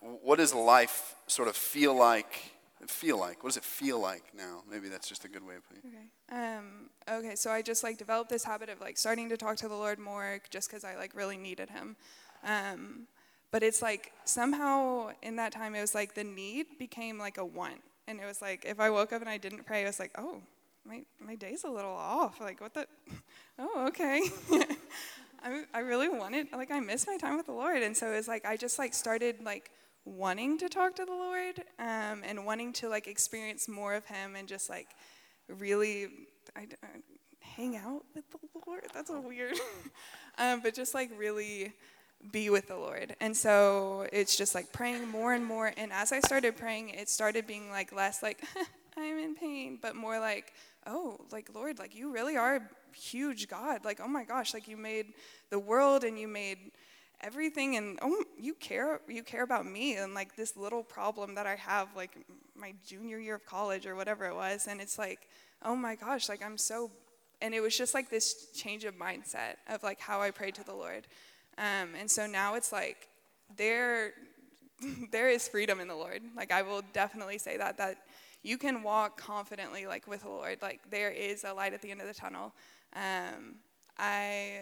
What 0.00 0.38
does 0.38 0.52
life 0.52 1.14
sort 1.28 1.46
of 1.46 1.54
feel 1.54 1.94
like? 1.94 2.52
Feel 2.86 3.18
like? 3.18 3.42
What 3.42 3.50
does 3.50 3.56
it 3.58 3.64
feel 3.64 4.00
like 4.00 4.24
now? 4.36 4.62
Maybe 4.70 4.88
that's 4.88 5.08
just 5.08 5.24
a 5.24 5.28
good 5.28 5.46
way 5.46 5.56
of 5.56 5.68
putting 5.68 5.82
it. 5.84 5.96
Okay. 6.32 6.56
Um, 6.56 6.90
okay. 7.10 7.36
So 7.36 7.50
I 7.50 7.60
just 7.60 7.84
like 7.84 7.98
developed 7.98 8.30
this 8.30 8.44
habit 8.44 8.68
of 8.70 8.80
like 8.80 8.96
starting 8.96 9.28
to 9.28 9.36
talk 9.36 9.56
to 9.58 9.68
the 9.68 9.74
Lord 9.74 9.98
more, 9.98 10.40
just 10.50 10.70
because 10.70 10.82
I 10.82 10.96
like 10.96 11.14
really 11.14 11.36
needed 11.36 11.70
Him. 11.70 11.96
Um, 12.42 13.06
but 13.50 13.62
it's 13.62 13.82
like 13.82 14.12
somehow 14.24 15.10
in 15.22 15.36
that 15.36 15.52
time 15.52 15.74
it 15.74 15.80
was 15.80 15.94
like 15.94 16.14
the 16.14 16.24
need 16.24 16.66
became 16.78 17.18
like 17.18 17.36
a 17.36 17.44
want, 17.44 17.82
and 18.08 18.18
it 18.18 18.24
was 18.24 18.40
like 18.40 18.64
if 18.64 18.80
I 18.80 18.90
woke 18.90 19.12
up 19.12 19.20
and 19.20 19.28
I 19.30 19.36
didn't 19.38 19.66
pray, 19.66 19.82
it 19.82 19.86
was 19.86 19.98
like 19.98 20.12
oh 20.16 20.40
my 20.86 21.02
my 21.18 21.34
day's 21.34 21.64
a 21.64 21.70
little 21.70 21.92
off. 21.92 22.40
Like 22.40 22.60
what 22.60 22.74
the? 22.74 22.86
Oh 23.58 23.88
okay. 23.88 24.22
I 25.42 25.64
I 25.74 25.80
really 25.80 26.08
wanted 26.08 26.46
like 26.52 26.70
I 26.70 26.80
miss 26.80 27.06
my 27.06 27.18
time 27.18 27.36
with 27.36 27.46
the 27.46 27.52
Lord, 27.52 27.82
and 27.82 27.94
so 27.94 28.10
it 28.10 28.16
was 28.16 28.28
like 28.28 28.46
I 28.46 28.56
just 28.56 28.78
like 28.78 28.94
started 28.94 29.44
like 29.44 29.70
wanting 30.04 30.58
to 30.58 30.68
talk 30.68 30.96
to 30.96 31.04
the 31.04 31.12
Lord 31.12 31.62
um, 31.78 32.22
and 32.24 32.44
wanting 32.44 32.72
to 32.74 32.88
like 32.88 33.06
experience 33.06 33.68
more 33.68 33.94
of 33.94 34.04
Him 34.06 34.36
and 34.36 34.48
just 34.48 34.70
like 34.70 34.88
really 35.48 36.08
I, 36.56 36.66
I 36.82 36.88
hang 37.40 37.76
out 37.76 38.04
with 38.14 38.24
the 38.30 38.38
Lord. 38.66 38.84
That's 38.94 39.10
a 39.10 39.20
weird, 39.20 39.56
um, 40.38 40.60
but 40.60 40.74
just 40.74 40.94
like 40.94 41.10
really 41.16 41.72
be 42.32 42.50
with 42.50 42.68
the 42.68 42.76
Lord. 42.76 43.16
And 43.20 43.36
so 43.36 44.06
it's 44.12 44.36
just 44.36 44.54
like 44.54 44.72
praying 44.72 45.08
more 45.08 45.32
and 45.32 45.44
more. 45.44 45.72
And 45.76 45.92
as 45.92 46.12
I 46.12 46.20
started 46.20 46.56
praying, 46.56 46.90
it 46.90 47.08
started 47.08 47.46
being 47.46 47.70
like 47.70 47.92
less 47.92 48.22
like 48.22 48.42
I'm 48.96 49.18
in 49.18 49.34
pain, 49.34 49.78
but 49.80 49.96
more 49.96 50.18
like 50.18 50.52
oh, 50.86 51.18
like 51.30 51.50
Lord, 51.54 51.78
like 51.78 51.94
you 51.94 52.12
really 52.12 52.36
are 52.36 52.56
a 52.56 52.96
huge 52.96 53.48
God. 53.48 53.84
Like 53.84 54.00
oh 54.02 54.08
my 54.08 54.24
gosh, 54.24 54.54
like 54.54 54.68
you 54.68 54.76
made 54.76 55.14
the 55.50 55.58
world 55.58 56.04
and 56.04 56.18
you 56.18 56.28
made 56.28 56.72
everything 57.22 57.76
and 57.76 57.98
oh 58.02 58.24
you 58.38 58.54
care 58.54 59.00
you 59.08 59.22
care 59.22 59.42
about 59.42 59.66
me 59.66 59.96
and 59.96 60.14
like 60.14 60.36
this 60.36 60.56
little 60.56 60.82
problem 60.82 61.34
that 61.34 61.46
i 61.46 61.54
have 61.54 61.88
like 61.94 62.16
my 62.60 62.74
junior 62.86 63.18
year 63.18 63.36
of 63.36 63.46
college 63.46 63.86
or 63.86 63.96
whatever 63.96 64.26
it 64.26 64.34
was. 64.34 64.66
And 64.68 64.80
it's 64.80 64.98
like 64.98 65.28
oh 65.62 65.74
my 65.74 65.94
gosh 65.94 66.28
like 66.28 66.44
i'm 66.44 66.58
so 66.58 66.90
and 67.42 67.54
it 67.54 67.60
was 67.60 67.76
just 67.76 67.94
like 67.94 68.10
this 68.10 68.50
change 68.52 68.84
of 68.84 68.94
mindset 68.96 69.54
of 69.68 69.82
like 69.82 69.98
how 69.98 70.20
i 70.20 70.30
prayed 70.30 70.54
to 70.56 70.64
the 70.64 70.74
lord. 70.74 71.06
Um, 71.58 71.90
and 71.98 72.10
so 72.10 72.26
now 72.26 72.54
it's 72.54 72.72
like 72.72 73.08
there 73.56 74.12
there 75.12 75.28
is 75.28 75.48
freedom 75.48 75.80
in 75.80 75.88
the 75.88 75.96
lord. 75.96 76.22
Like 76.36 76.52
i 76.52 76.62
will 76.62 76.82
definitely 76.92 77.38
say 77.38 77.56
that 77.56 77.78
that 77.78 77.96
you 78.42 78.56
can 78.56 78.82
walk 78.82 79.20
confidently 79.20 79.86
like 79.86 80.06
with 80.06 80.22
the 80.22 80.28
lord. 80.28 80.58
Like 80.62 80.80
there 80.90 81.10
is 81.10 81.44
a 81.44 81.52
light 81.52 81.72
at 81.72 81.82
the 81.82 81.90
end 81.90 82.00
of 82.00 82.06
the 82.06 82.14
tunnel. 82.14 82.52
Um, 82.94 83.56
i 83.98 84.60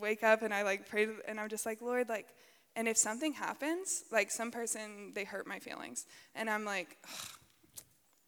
wake 0.00 0.22
up 0.22 0.42
and 0.42 0.52
I 0.52 0.62
like 0.62 0.88
pray 0.88 1.08
and 1.26 1.40
I'm 1.40 1.48
just 1.48 1.66
like, 1.66 1.82
Lord, 1.82 2.08
like, 2.08 2.28
and 2.74 2.88
if 2.88 2.96
something 2.96 3.32
happens, 3.32 4.04
like 4.10 4.30
some 4.30 4.50
person, 4.50 5.12
they 5.14 5.24
hurt 5.24 5.46
my 5.46 5.58
feelings. 5.58 6.06
And 6.34 6.48
I'm 6.48 6.64
like, 6.64 6.96
Ugh. 7.04 7.28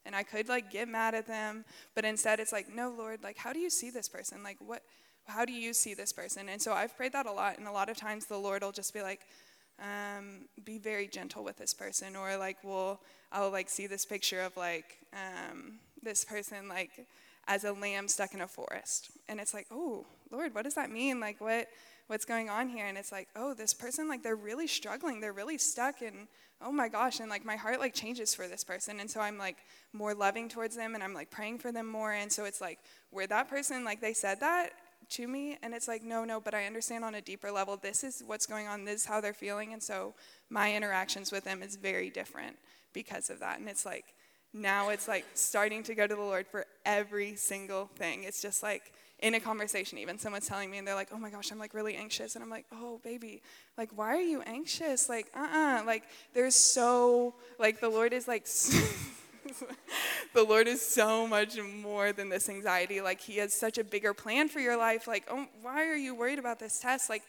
and 0.07 0.15
I 0.15 0.23
could 0.23 0.49
like 0.49 0.71
get 0.71 0.89
mad 0.89 1.15
at 1.15 1.27
them, 1.27 1.65
but 1.95 2.05
instead 2.05 2.41
it's 2.41 2.53
like, 2.53 2.69
no, 2.69 2.91
Lord, 2.97 3.23
like, 3.23 3.39
how 3.39 3.53
do 3.53 3.59
you 3.59 3.71
see 3.71 3.91
this 3.91 4.09
person? 4.09 4.43
Like, 4.43 4.59
what, 4.61 4.83
how 5.27 5.45
do 5.45 5.53
you 5.53 5.73
see 5.73 5.95
this 5.95 6.13
person? 6.13 6.49
And 6.49 6.61
so 6.61 6.73
I've 6.73 6.97
prayed 6.97 7.13
that 7.13 7.27
a 7.27 7.33
lot. 7.33 7.59
And 7.59 7.67
a 7.67 7.73
lot 7.73 7.89
of 7.89 7.97
times 7.97 8.27
the 8.27 8.37
Lord 8.37 8.63
will 8.63 8.73
just 8.73 8.93
be 8.93 9.01
like, 9.01 9.23
um, 9.81 10.47
be 10.65 10.79
very 10.79 11.09
gentle 11.09 11.43
with 11.43 11.57
this 11.57 11.75
person. 11.75 12.15
Or 12.15 12.37
like, 12.37 12.59
well, 12.63 13.01
I'll 13.33 13.51
like 13.51 13.69
see 13.69 13.87
this 13.87 14.05
picture 14.05 14.43
of 14.43 14.57
like 14.57 14.99
um, 15.13 15.79
this 16.03 16.25
person 16.25 16.69
like 16.69 17.07
as 17.47 17.65
a 17.65 17.73
lamb 17.73 18.09
stuck 18.09 18.35
in 18.35 18.41
a 18.41 18.49
forest. 18.49 19.11
And 19.29 19.41
it's 19.41 19.55
like, 19.55 19.67
oh, 19.71 20.07
Lord, 20.31 20.55
what 20.55 20.65
does 20.65 20.75
that 20.75 20.91
mean? 20.91 21.21
Like, 21.21 21.41
what, 21.41 21.69
what's 22.07 22.25
going 22.25 22.49
on 22.49 22.69
here? 22.69 22.87
And 22.87 22.97
it's 22.97 23.13
like, 23.13 23.29
oh, 23.37 23.55
this 23.55 23.75
person, 23.75 24.09
like, 24.09 24.23
they're 24.23 24.37
really 24.37 24.67
struggling. 24.67 25.21
They're 25.21 25.33
really 25.33 25.59
stuck. 25.59 26.03
And 26.03 26.29
oh 26.61 26.73
my 26.73 26.89
gosh. 26.89 27.21
And 27.21 27.29
like, 27.29 27.45
my 27.45 27.57
heart, 27.57 27.81
like, 27.81 27.95
changes 27.95 28.35
for 28.35 28.49
this 28.49 28.65
person. 28.65 29.01
And 29.01 29.11
so 29.11 29.21
I'm 29.21 29.39
like 29.39 29.59
more 29.93 30.15
loving 30.15 30.49
towards 30.49 30.77
them 30.77 30.95
and 30.95 31.03
I'm 31.03 31.15
like 31.15 31.31
praying 31.31 31.59
for 31.59 31.73
them 31.73 31.87
more. 31.87 32.13
And 32.13 32.33
so 32.33 32.45
it's 32.45 32.61
like, 32.61 32.79
where 33.11 33.27
that 33.27 33.49
person, 33.49 33.85
like, 33.85 34.01
they 34.01 34.13
said 34.13 34.41
that 34.41 34.71
to 35.11 35.29
me. 35.29 35.59
And 35.63 35.75
it's 35.75 35.89
like, 35.89 36.03
no, 36.03 36.25
no, 36.25 36.41
but 36.41 36.55
I 36.55 36.65
understand 36.65 37.05
on 37.05 37.15
a 37.15 37.21
deeper 37.21 37.51
level, 37.51 37.77
this 37.77 38.03
is 38.05 38.23
what's 38.27 38.47
going 38.47 38.67
on. 38.67 38.85
This 38.85 39.03
is 39.03 39.07
how 39.07 39.21
they're 39.21 39.35
feeling. 39.35 39.73
And 39.73 39.83
so 39.83 40.15
my 40.49 40.75
interactions 40.75 41.31
with 41.31 41.45
them 41.45 41.63
is 41.63 41.77
very 41.77 42.11
different 42.11 42.57
because 42.93 43.29
of 43.29 43.41
that. 43.41 43.59
And 43.59 43.69
it's 43.69 43.85
like, 43.85 44.15
now 44.55 44.89
it's 44.89 45.09
like 45.09 45.27
starting 45.35 45.83
to 45.83 45.95
go 45.95 46.07
to 46.07 46.15
the 46.15 46.23
Lord 46.23 46.47
for 46.47 46.65
every 46.87 47.35
single 47.35 47.91
thing. 47.97 48.23
It's 48.25 48.41
just 48.41 48.63
like, 48.63 48.93
in 49.21 49.35
a 49.35 49.41
conversation 49.41 49.97
even 49.97 50.19
someone's 50.19 50.47
telling 50.47 50.71
me 50.71 50.77
and 50.77 50.87
they're 50.87 50.95
like 50.95 51.09
oh 51.13 51.17
my 51.17 51.31
gosh 51.31 51.51
i'm 51.51 51.59
like 51.59 51.73
really 51.73 51.95
anxious. 51.95 52.35
And 52.35 52.45
i'm 52.45 52.51
like 52.51 52.67
oh 52.73 53.01
baby 53.03 53.43
like 53.79 53.91
why 53.97 54.09
are 54.09 54.21
you 54.21 54.43
anxious? 54.43 55.09
Like 55.09 55.27
uh-uh 55.35 55.83
like 55.87 56.05
there's 56.35 56.55
so 56.55 57.35
like 57.59 57.81
the 57.81 57.89
lord 57.89 58.13
is 58.13 58.29
like 58.29 58.45
the 60.35 60.43
lord 60.43 60.69
is 60.69 60.83
so 60.83 61.27
much 61.27 61.59
more 61.59 62.13
than 62.13 62.29
this 62.29 62.49
anxiety. 62.49 63.01
Like 63.01 63.21
he 63.21 63.39
has 63.39 63.55
such 63.55 63.79
a 63.79 63.85
bigger 63.85 64.13
plan 64.15 64.49
for 64.49 64.61
your 64.61 64.77
life. 64.77 65.07
Like 65.07 65.25
oh 65.31 65.47
why 65.63 65.87
are 65.87 65.97
you 65.97 66.15
worried 66.15 66.39
about 66.39 66.59
this 66.59 66.79
test? 66.79 67.09
Like 67.09 67.23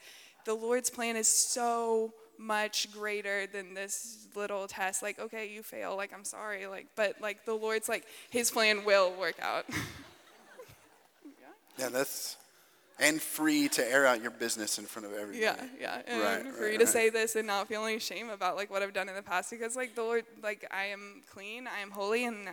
the 0.44 0.54
lord's 0.54 0.90
plan 0.90 1.16
is 1.16 1.28
so 1.28 2.12
much 2.38 2.92
greater 2.92 3.46
than 3.46 3.74
this 3.74 4.28
little 4.34 4.66
test 4.66 5.02
like 5.02 5.18
okay 5.18 5.48
you 5.48 5.62
fail 5.62 5.96
like 5.96 6.12
i'm 6.12 6.24
sorry 6.24 6.66
like 6.66 6.86
but 6.96 7.20
like 7.20 7.44
the 7.46 7.54
lord's 7.54 7.88
like 7.88 8.04
his 8.30 8.50
plan 8.50 8.84
will 8.84 9.12
work 9.18 9.36
out 9.40 9.64
Yeah, 11.78 11.90
that's 11.90 12.36
and 12.98 13.20
free 13.20 13.68
to 13.68 13.86
air 13.92 14.06
out 14.06 14.22
your 14.22 14.30
business 14.30 14.78
in 14.78 14.86
front 14.86 15.04
of 15.06 15.12
everybody. 15.12 15.40
Yeah, 15.40 15.56
yeah, 15.78 16.00
and 16.06 16.22
Right, 16.22 16.54
free 16.54 16.70
right, 16.70 16.78
to 16.78 16.84
right. 16.84 16.88
say 16.92 17.10
this 17.10 17.36
and 17.36 17.46
not 17.46 17.68
feel 17.68 17.84
any 17.84 17.98
shame 17.98 18.30
about 18.30 18.56
like 18.56 18.70
what 18.70 18.82
I've 18.82 18.94
done 18.94 19.08
in 19.10 19.14
the 19.14 19.22
past 19.22 19.50
because 19.50 19.76
like 19.76 19.94
the 19.94 20.02
Lord, 20.02 20.24
like 20.42 20.66
I 20.70 20.84
am 20.86 21.22
clean, 21.30 21.66
I 21.66 21.80
am 21.80 21.90
holy, 21.90 22.24
and 22.24 22.48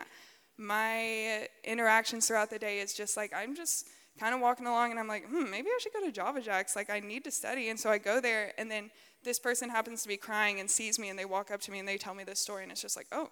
my 0.57 1.47
interactions 1.63 2.27
throughout 2.27 2.49
the 2.49 2.59
day 2.59 2.79
is 2.79 2.93
just 2.93 3.15
like 3.15 3.31
I'm 3.33 3.55
just 3.55 3.87
kind 4.19 4.35
of 4.35 4.41
walking 4.41 4.67
along 4.67 4.91
and 4.91 4.99
I'm 4.99 5.07
like, 5.07 5.25
hmm, 5.27 5.49
maybe 5.49 5.67
I 5.69 5.79
should 5.81 5.93
go 5.93 6.01
to 6.05 6.11
Java 6.11 6.41
Jacks. 6.41 6.75
Like 6.75 6.89
I 6.89 6.99
need 6.99 7.23
to 7.23 7.31
study, 7.31 7.69
and 7.69 7.79
so 7.79 7.89
I 7.89 7.97
go 7.97 8.19
there, 8.19 8.51
and 8.57 8.69
then 8.69 8.91
this 9.23 9.39
person 9.39 9.69
happens 9.69 10.01
to 10.03 10.07
be 10.07 10.17
crying 10.17 10.59
and 10.59 10.69
sees 10.69 10.99
me, 10.99 11.09
and 11.09 11.17
they 11.17 11.25
walk 11.25 11.51
up 11.51 11.61
to 11.61 11.71
me 11.71 11.79
and 11.79 11.87
they 11.87 11.97
tell 11.97 12.13
me 12.13 12.23
this 12.23 12.39
story, 12.39 12.63
and 12.63 12.71
it's 12.71 12.81
just 12.81 12.97
like, 12.97 13.07
oh. 13.11 13.29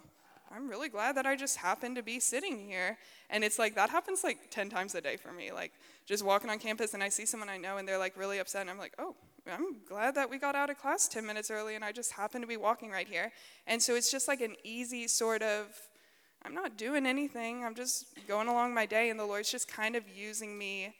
I'm 0.53 0.67
really 0.67 0.89
glad 0.89 1.15
that 1.15 1.25
I 1.25 1.35
just 1.35 1.57
happened 1.57 1.95
to 1.95 2.03
be 2.03 2.19
sitting 2.19 2.59
here. 2.59 2.97
And 3.29 3.43
it's 3.43 3.57
like 3.57 3.75
that 3.75 3.89
happens 3.89 4.23
like 4.23 4.37
10 4.49 4.69
times 4.69 4.95
a 4.95 5.01
day 5.01 5.15
for 5.15 5.31
me. 5.31 5.51
Like 5.51 5.71
just 6.05 6.25
walking 6.25 6.49
on 6.49 6.59
campus 6.59 6.93
and 6.93 7.01
I 7.01 7.09
see 7.09 7.25
someone 7.25 7.49
I 7.49 7.57
know 7.57 7.77
and 7.77 7.87
they're 7.87 7.97
like 7.97 8.17
really 8.17 8.39
upset 8.39 8.61
and 8.61 8.69
I'm 8.69 8.77
like, 8.77 8.93
"Oh, 8.99 9.15
I'm 9.49 9.77
glad 9.87 10.15
that 10.15 10.29
we 10.29 10.37
got 10.37 10.55
out 10.55 10.69
of 10.69 10.77
class 10.77 11.07
10 11.07 11.25
minutes 11.25 11.49
early 11.49 11.75
and 11.75 11.85
I 11.85 11.91
just 11.91 12.11
happened 12.11 12.43
to 12.43 12.47
be 12.47 12.57
walking 12.57 12.91
right 12.91 13.07
here." 13.07 13.31
And 13.65 13.81
so 13.81 13.95
it's 13.95 14.11
just 14.11 14.27
like 14.27 14.41
an 14.41 14.55
easy 14.63 15.07
sort 15.07 15.41
of 15.41 15.67
I'm 16.43 16.55
not 16.55 16.75
doing 16.75 17.05
anything. 17.05 17.63
I'm 17.63 17.75
just 17.75 18.07
going 18.27 18.47
along 18.47 18.73
my 18.73 18.85
day 18.85 19.09
and 19.09 19.19
the 19.19 19.25
Lord's 19.25 19.51
just 19.51 19.67
kind 19.67 19.95
of 19.95 20.03
using 20.09 20.57
me 20.57 20.95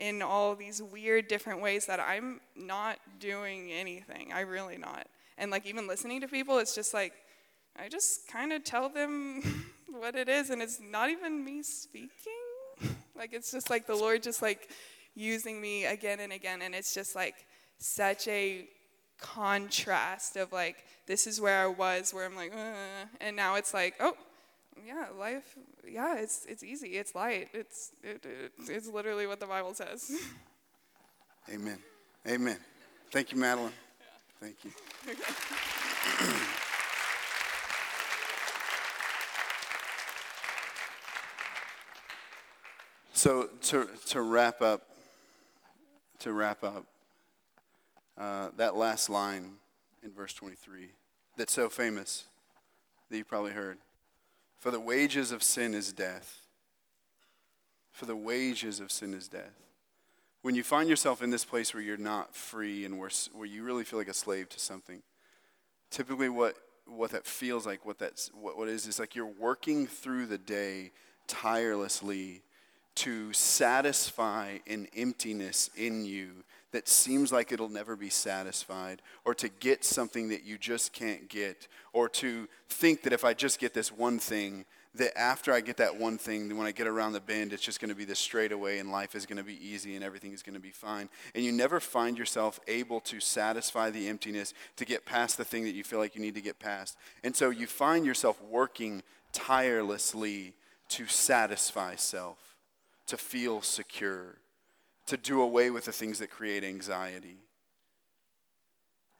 in 0.00 0.22
all 0.22 0.56
these 0.56 0.82
weird 0.82 1.28
different 1.28 1.60
ways 1.60 1.86
that 1.86 2.00
I'm 2.00 2.40
not 2.56 2.98
doing 3.20 3.70
anything. 3.70 4.32
I 4.32 4.40
really 4.40 4.78
not. 4.78 5.06
And 5.38 5.50
like 5.50 5.66
even 5.66 5.86
listening 5.86 6.22
to 6.22 6.28
people, 6.28 6.58
it's 6.58 6.74
just 6.74 6.92
like 6.94 7.12
I 7.78 7.88
just 7.88 8.26
kind 8.26 8.52
of 8.52 8.64
tell 8.64 8.88
them 8.88 9.42
what 9.90 10.16
it 10.16 10.28
is, 10.28 10.50
and 10.50 10.60
it's 10.60 10.80
not 10.80 11.10
even 11.10 11.44
me 11.44 11.62
speaking. 11.62 12.10
Like 13.14 13.34
it's 13.34 13.52
just 13.52 13.68
like 13.68 13.86
the 13.86 13.94
Lord 13.94 14.22
just 14.22 14.40
like 14.40 14.70
using 15.14 15.60
me 15.60 15.84
again 15.84 16.20
and 16.20 16.32
again, 16.32 16.62
and 16.62 16.74
it's 16.74 16.94
just 16.94 17.14
like 17.14 17.34
such 17.78 18.26
a 18.26 18.66
contrast 19.20 20.36
of 20.36 20.52
like 20.52 20.76
this 21.06 21.26
is 21.26 21.40
where 21.40 21.62
I 21.62 21.66
was, 21.66 22.14
where 22.14 22.24
I'm 22.24 22.34
like, 22.34 22.52
uh, 22.52 23.06
and 23.20 23.36
now 23.36 23.56
it's 23.56 23.74
like, 23.74 23.94
oh, 24.00 24.16
yeah, 24.86 25.06
life, 25.18 25.56
yeah, 25.88 26.18
it's 26.18 26.46
it's 26.46 26.62
easy, 26.62 26.98
it's 26.98 27.14
light, 27.14 27.48
it's 27.52 27.92
it, 28.02 28.24
it, 28.24 28.52
it's 28.68 28.88
literally 28.88 29.26
what 29.26 29.40
the 29.40 29.46
Bible 29.46 29.74
says. 29.74 30.10
Amen. 31.52 31.78
Amen. 32.26 32.58
Thank 33.10 33.32
you, 33.32 33.38
Madeline. 33.38 33.72
Thank 34.40 34.56
you. 34.64 34.70
so 43.12 43.48
to 43.62 43.88
to 44.06 44.22
wrap 44.22 44.62
up, 44.62 44.82
to 46.20 46.32
wrap 46.32 46.62
up, 46.62 46.84
uh, 48.18 48.50
that 48.56 48.76
last 48.76 49.08
line 49.10 49.52
in 50.02 50.12
verse 50.12 50.32
23 50.34 50.90
that's 51.36 51.52
so 51.54 51.70
famous 51.70 52.24
that 53.10 53.16
you 53.16 53.24
probably 53.24 53.52
heard. 53.52 53.78
For 54.60 54.70
the 54.70 54.78
wages 54.78 55.32
of 55.32 55.42
sin 55.42 55.72
is 55.74 55.90
death. 55.92 56.42
For 57.90 58.04
the 58.04 58.14
wages 58.14 58.78
of 58.78 58.92
sin 58.92 59.14
is 59.14 59.26
death. 59.26 59.58
When 60.42 60.54
you 60.54 60.62
find 60.62 60.88
yourself 60.88 61.22
in 61.22 61.30
this 61.30 61.44
place 61.44 61.74
where 61.74 61.82
you're 61.82 61.96
not 61.96 62.34
free 62.34 62.84
and 62.84 62.98
where, 62.98 63.10
where 63.32 63.46
you 63.46 63.62
really 63.62 63.84
feel 63.84 63.98
like 63.98 64.08
a 64.08 64.14
slave 64.14 64.50
to 64.50 64.60
something, 64.60 65.02
typically 65.90 66.28
what, 66.28 66.56
what 66.86 67.10
that 67.10 67.26
feels 67.26 67.66
like, 67.66 67.84
what 67.86 67.98
that's 67.98 68.30
what, 68.34 68.56
what 68.56 68.68
is, 68.68 68.86
is 68.86 68.98
like 68.98 69.14
you're 69.14 69.26
working 69.26 69.86
through 69.86 70.26
the 70.26 70.38
day 70.38 70.92
tirelessly 71.26 72.42
to 72.96 73.32
satisfy 73.32 74.58
an 74.66 74.88
emptiness 74.94 75.70
in 75.74 76.04
you 76.04 76.44
that 76.72 76.88
seems 76.88 77.32
like 77.32 77.52
it'll 77.52 77.68
never 77.68 77.96
be 77.96 78.10
satisfied, 78.10 79.02
or 79.24 79.34
to 79.34 79.48
get 79.48 79.84
something 79.84 80.28
that 80.28 80.44
you 80.44 80.58
just 80.58 80.92
can't 80.92 81.28
get, 81.28 81.68
or 81.92 82.08
to 82.08 82.48
think 82.68 83.02
that 83.02 83.12
if 83.12 83.24
I 83.24 83.34
just 83.34 83.58
get 83.58 83.74
this 83.74 83.90
one 83.90 84.18
thing, 84.18 84.64
that 84.94 85.16
after 85.16 85.52
I 85.52 85.60
get 85.60 85.76
that 85.76 85.96
one 85.96 86.18
thing, 86.18 86.56
when 86.56 86.66
I 86.66 86.72
get 86.72 86.88
around 86.88 87.12
the 87.12 87.20
bend, 87.20 87.52
it's 87.52 87.62
just 87.62 87.80
going 87.80 87.90
to 87.90 87.94
be 87.94 88.04
the 88.04 88.16
straightaway 88.16 88.78
and 88.78 88.90
life 88.90 89.14
is 89.14 89.24
going 89.24 89.38
to 89.38 89.44
be 89.44 89.64
easy 89.64 89.94
and 89.94 90.02
everything 90.02 90.32
is 90.32 90.42
going 90.42 90.54
to 90.54 90.60
be 90.60 90.72
fine. 90.72 91.08
And 91.34 91.44
you 91.44 91.52
never 91.52 91.78
find 91.78 92.18
yourself 92.18 92.58
able 92.66 92.98
to 93.02 93.20
satisfy 93.20 93.90
the 93.90 94.08
emptiness, 94.08 94.52
to 94.76 94.84
get 94.84 95.06
past 95.06 95.38
the 95.38 95.44
thing 95.44 95.62
that 95.64 95.74
you 95.74 95.84
feel 95.84 96.00
like 96.00 96.16
you 96.16 96.20
need 96.20 96.34
to 96.34 96.40
get 96.40 96.58
past. 96.58 96.96
And 97.22 97.36
so 97.36 97.50
you 97.50 97.68
find 97.68 98.04
yourself 98.04 98.42
working 98.42 99.04
tirelessly 99.32 100.54
to 100.88 101.06
satisfy 101.06 101.94
self, 101.94 102.56
to 103.06 103.16
feel 103.16 103.62
secure, 103.62 104.38
to 105.10 105.16
do 105.16 105.42
away 105.42 105.70
with 105.70 105.84
the 105.84 105.92
things 105.92 106.18
that 106.18 106.30
create 106.30 106.64
anxiety. 106.64 107.36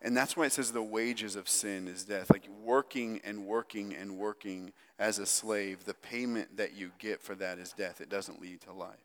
And 0.02 0.16
that's 0.16 0.36
why 0.36 0.46
it 0.46 0.52
says 0.52 0.72
the 0.72 0.82
wages 0.82 1.36
of 1.36 1.48
sin 1.48 1.86
is 1.86 2.04
death. 2.04 2.30
Like 2.30 2.48
working 2.64 3.20
and 3.22 3.46
working 3.46 3.94
and 3.94 4.16
working 4.16 4.72
as 4.98 5.18
a 5.18 5.26
slave, 5.26 5.84
the 5.84 5.94
payment 5.94 6.56
that 6.56 6.74
you 6.74 6.90
get 6.98 7.22
for 7.22 7.34
that 7.34 7.58
is 7.58 7.72
death. 7.72 8.00
It 8.00 8.08
doesn't 8.08 8.40
lead 8.40 8.62
to 8.62 8.72
life. 8.72 8.96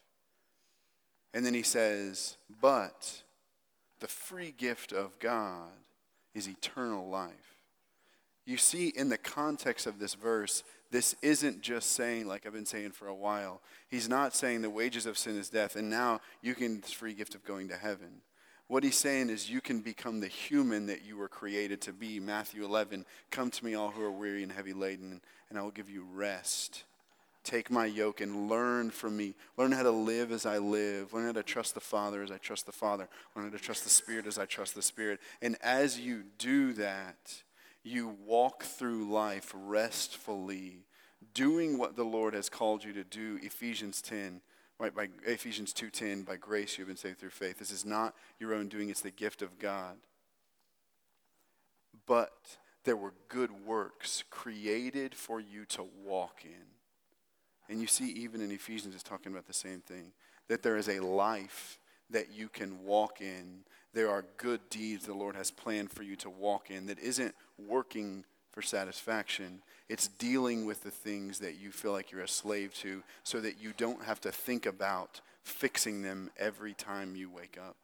And 1.33 1.45
then 1.45 1.53
he 1.53 1.63
says, 1.63 2.37
but 2.61 3.23
the 3.99 4.07
free 4.07 4.53
gift 4.57 4.93
of 4.93 5.19
God 5.19 5.71
is 6.33 6.47
eternal 6.47 7.09
life. 7.09 7.57
You 8.45 8.57
see, 8.57 8.87
in 8.87 9.09
the 9.09 9.17
context 9.17 9.87
of 9.87 9.99
this 9.99 10.13
verse, 10.13 10.63
this 10.91 11.15
isn't 11.21 11.61
just 11.61 11.91
saying, 11.91 12.27
like 12.27 12.45
I've 12.45 12.53
been 12.53 12.65
saying 12.65 12.91
for 12.91 13.07
a 13.07 13.15
while, 13.15 13.61
he's 13.89 14.07
not 14.07 14.35
saying 14.35 14.61
the 14.61 14.69
wages 14.69 15.05
of 15.05 15.17
sin 15.17 15.37
is 15.37 15.49
death, 15.49 15.75
and 15.75 15.89
now 15.89 16.21
you 16.41 16.55
can, 16.55 16.81
free 16.81 17.13
gift 17.13 17.35
of 17.35 17.43
going 17.43 17.67
to 17.69 17.75
heaven. 17.75 18.21
What 18.67 18.83
he's 18.83 18.97
saying 18.97 19.29
is 19.29 19.49
you 19.49 19.61
can 19.61 19.81
become 19.81 20.19
the 20.19 20.27
human 20.27 20.87
that 20.87 21.05
you 21.05 21.17
were 21.17 21.27
created 21.27 21.81
to 21.81 21.93
be. 21.93 22.19
Matthew 22.19 22.65
11, 22.65 23.05
come 23.29 23.51
to 23.51 23.65
me 23.65 23.75
all 23.75 23.91
who 23.91 24.01
are 24.01 24.11
weary 24.11 24.41
and 24.41 24.51
heavy 24.51 24.73
laden, 24.73 25.21
and 25.49 25.59
I 25.59 25.61
will 25.61 25.71
give 25.71 25.89
you 25.89 26.05
rest. 26.11 26.83
Take 27.43 27.69
my 27.69 27.85
yoke 27.85 28.21
and 28.21 28.49
learn 28.49 28.89
from 28.89 29.15
me. 29.15 29.35
Learn 29.55 29.71
how 29.71 29.83
to 29.83 29.91
live 29.91 30.31
as 30.31 30.47
I 30.47 30.57
live. 30.57 31.13
Learn 31.13 31.27
how 31.27 31.31
to 31.33 31.43
trust 31.43 31.75
the 31.75 31.79
Father 31.79 32.23
as 32.23 32.31
I 32.31 32.37
trust 32.37 32.65
the 32.65 32.71
Father. 32.71 33.07
Learn 33.35 33.45
how 33.45 33.51
to 33.51 33.63
trust 33.63 33.83
the 33.83 33.89
Spirit 33.91 34.25
as 34.25 34.39
I 34.39 34.45
trust 34.45 34.73
the 34.73 34.81
Spirit. 34.81 35.19
And 35.43 35.55
as 35.61 35.99
you 35.99 36.23
do 36.39 36.73
that, 36.73 37.43
you 37.85 38.17
walk 38.25 38.63
through 38.63 39.09
life 39.09 39.53
restfully, 39.55 40.85
doing 41.33 41.77
what 41.77 41.95
the 41.95 42.03
Lord 42.03 42.33
has 42.33 42.49
called 42.49 42.83
you 42.83 42.91
to 42.93 43.03
do. 43.03 43.39
Ephesians 43.41 44.01
10 44.01 44.41
Right, 44.77 44.93
by 44.93 45.09
Ephesians 45.25 45.73
2:10, 45.73 46.23
by 46.23 46.35
grace 46.35 46.77
you 46.77 46.81
have 46.81 46.89
been 46.89 46.97
saved 46.97 47.19
through 47.19 47.29
faith. 47.29 47.59
This 47.59 47.71
is 47.71 47.85
not 47.85 48.13
your 48.39 48.53
own 48.53 48.67
doing, 48.67 48.89
it's 48.89 49.01
the 49.01 49.11
gift 49.11 49.41
of 49.41 49.57
God. 49.57 49.97
But 52.05 52.57
there 52.83 52.97
were 52.97 53.13
good 53.29 53.51
works 53.65 54.23
created 54.29 55.15
for 55.15 55.39
you 55.39 55.65
to 55.67 55.83
walk 55.83 56.43
in. 56.43 56.75
And 57.69 57.79
you 57.79 57.87
see, 57.87 58.11
even 58.11 58.41
in 58.41 58.51
Ephesians, 58.51 58.93
it's 58.93 59.03
talking 59.03 59.31
about 59.31 59.47
the 59.47 59.53
same 59.53 59.79
thing 59.79 60.11
that 60.47 60.61
there 60.61 60.77
is 60.77 60.89
a 60.89 60.99
life 60.99 61.79
that 62.09 62.31
you 62.31 62.49
can 62.49 62.83
walk 62.83 63.21
in. 63.21 63.63
There 63.93 64.11
are 64.11 64.25
good 64.37 64.69
deeds 64.69 65.05
the 65.05 65.13
Lord 65.13 65.35
has 65.35 65.49
planned 65.49 65.91
for 65.91 66.03
you 66.03 66.15
to 66.17 66.29
walk 66.29 66.69
in 66.69 66.85
that 66.87 66.99
isn't 66.99 67.33
working 67.57 68.25
for 68.51 68.61
satisfaction. 68.61 69.61
It's 69.89 70.07
dealing 70.07 70.65
with 70.65 70.83
the 70.83 70.91
things 70.91 71.39
that 71.39 71.59
you 71.59 71.71
feel 71.71 71.91
like 71.91 72.11
you're 72.11 72.21
a 72.21 72.27
slave 72.27 72.73
to 72.75 73.03
so 73.23 73.39
that 73.41 73.61
you 73.61 73.73
don't 73.75 74.03
have 74.03 74.21
to 74.21 74.31
think 74.31 74.65
about 74.65 75.21
fixing 75.43 76.01
them 76.01 76.31
every 76.37 76.73
time 76.73 77.15
you 77.15 77.29
wake 77.29 77.57
up. 77.61 77.75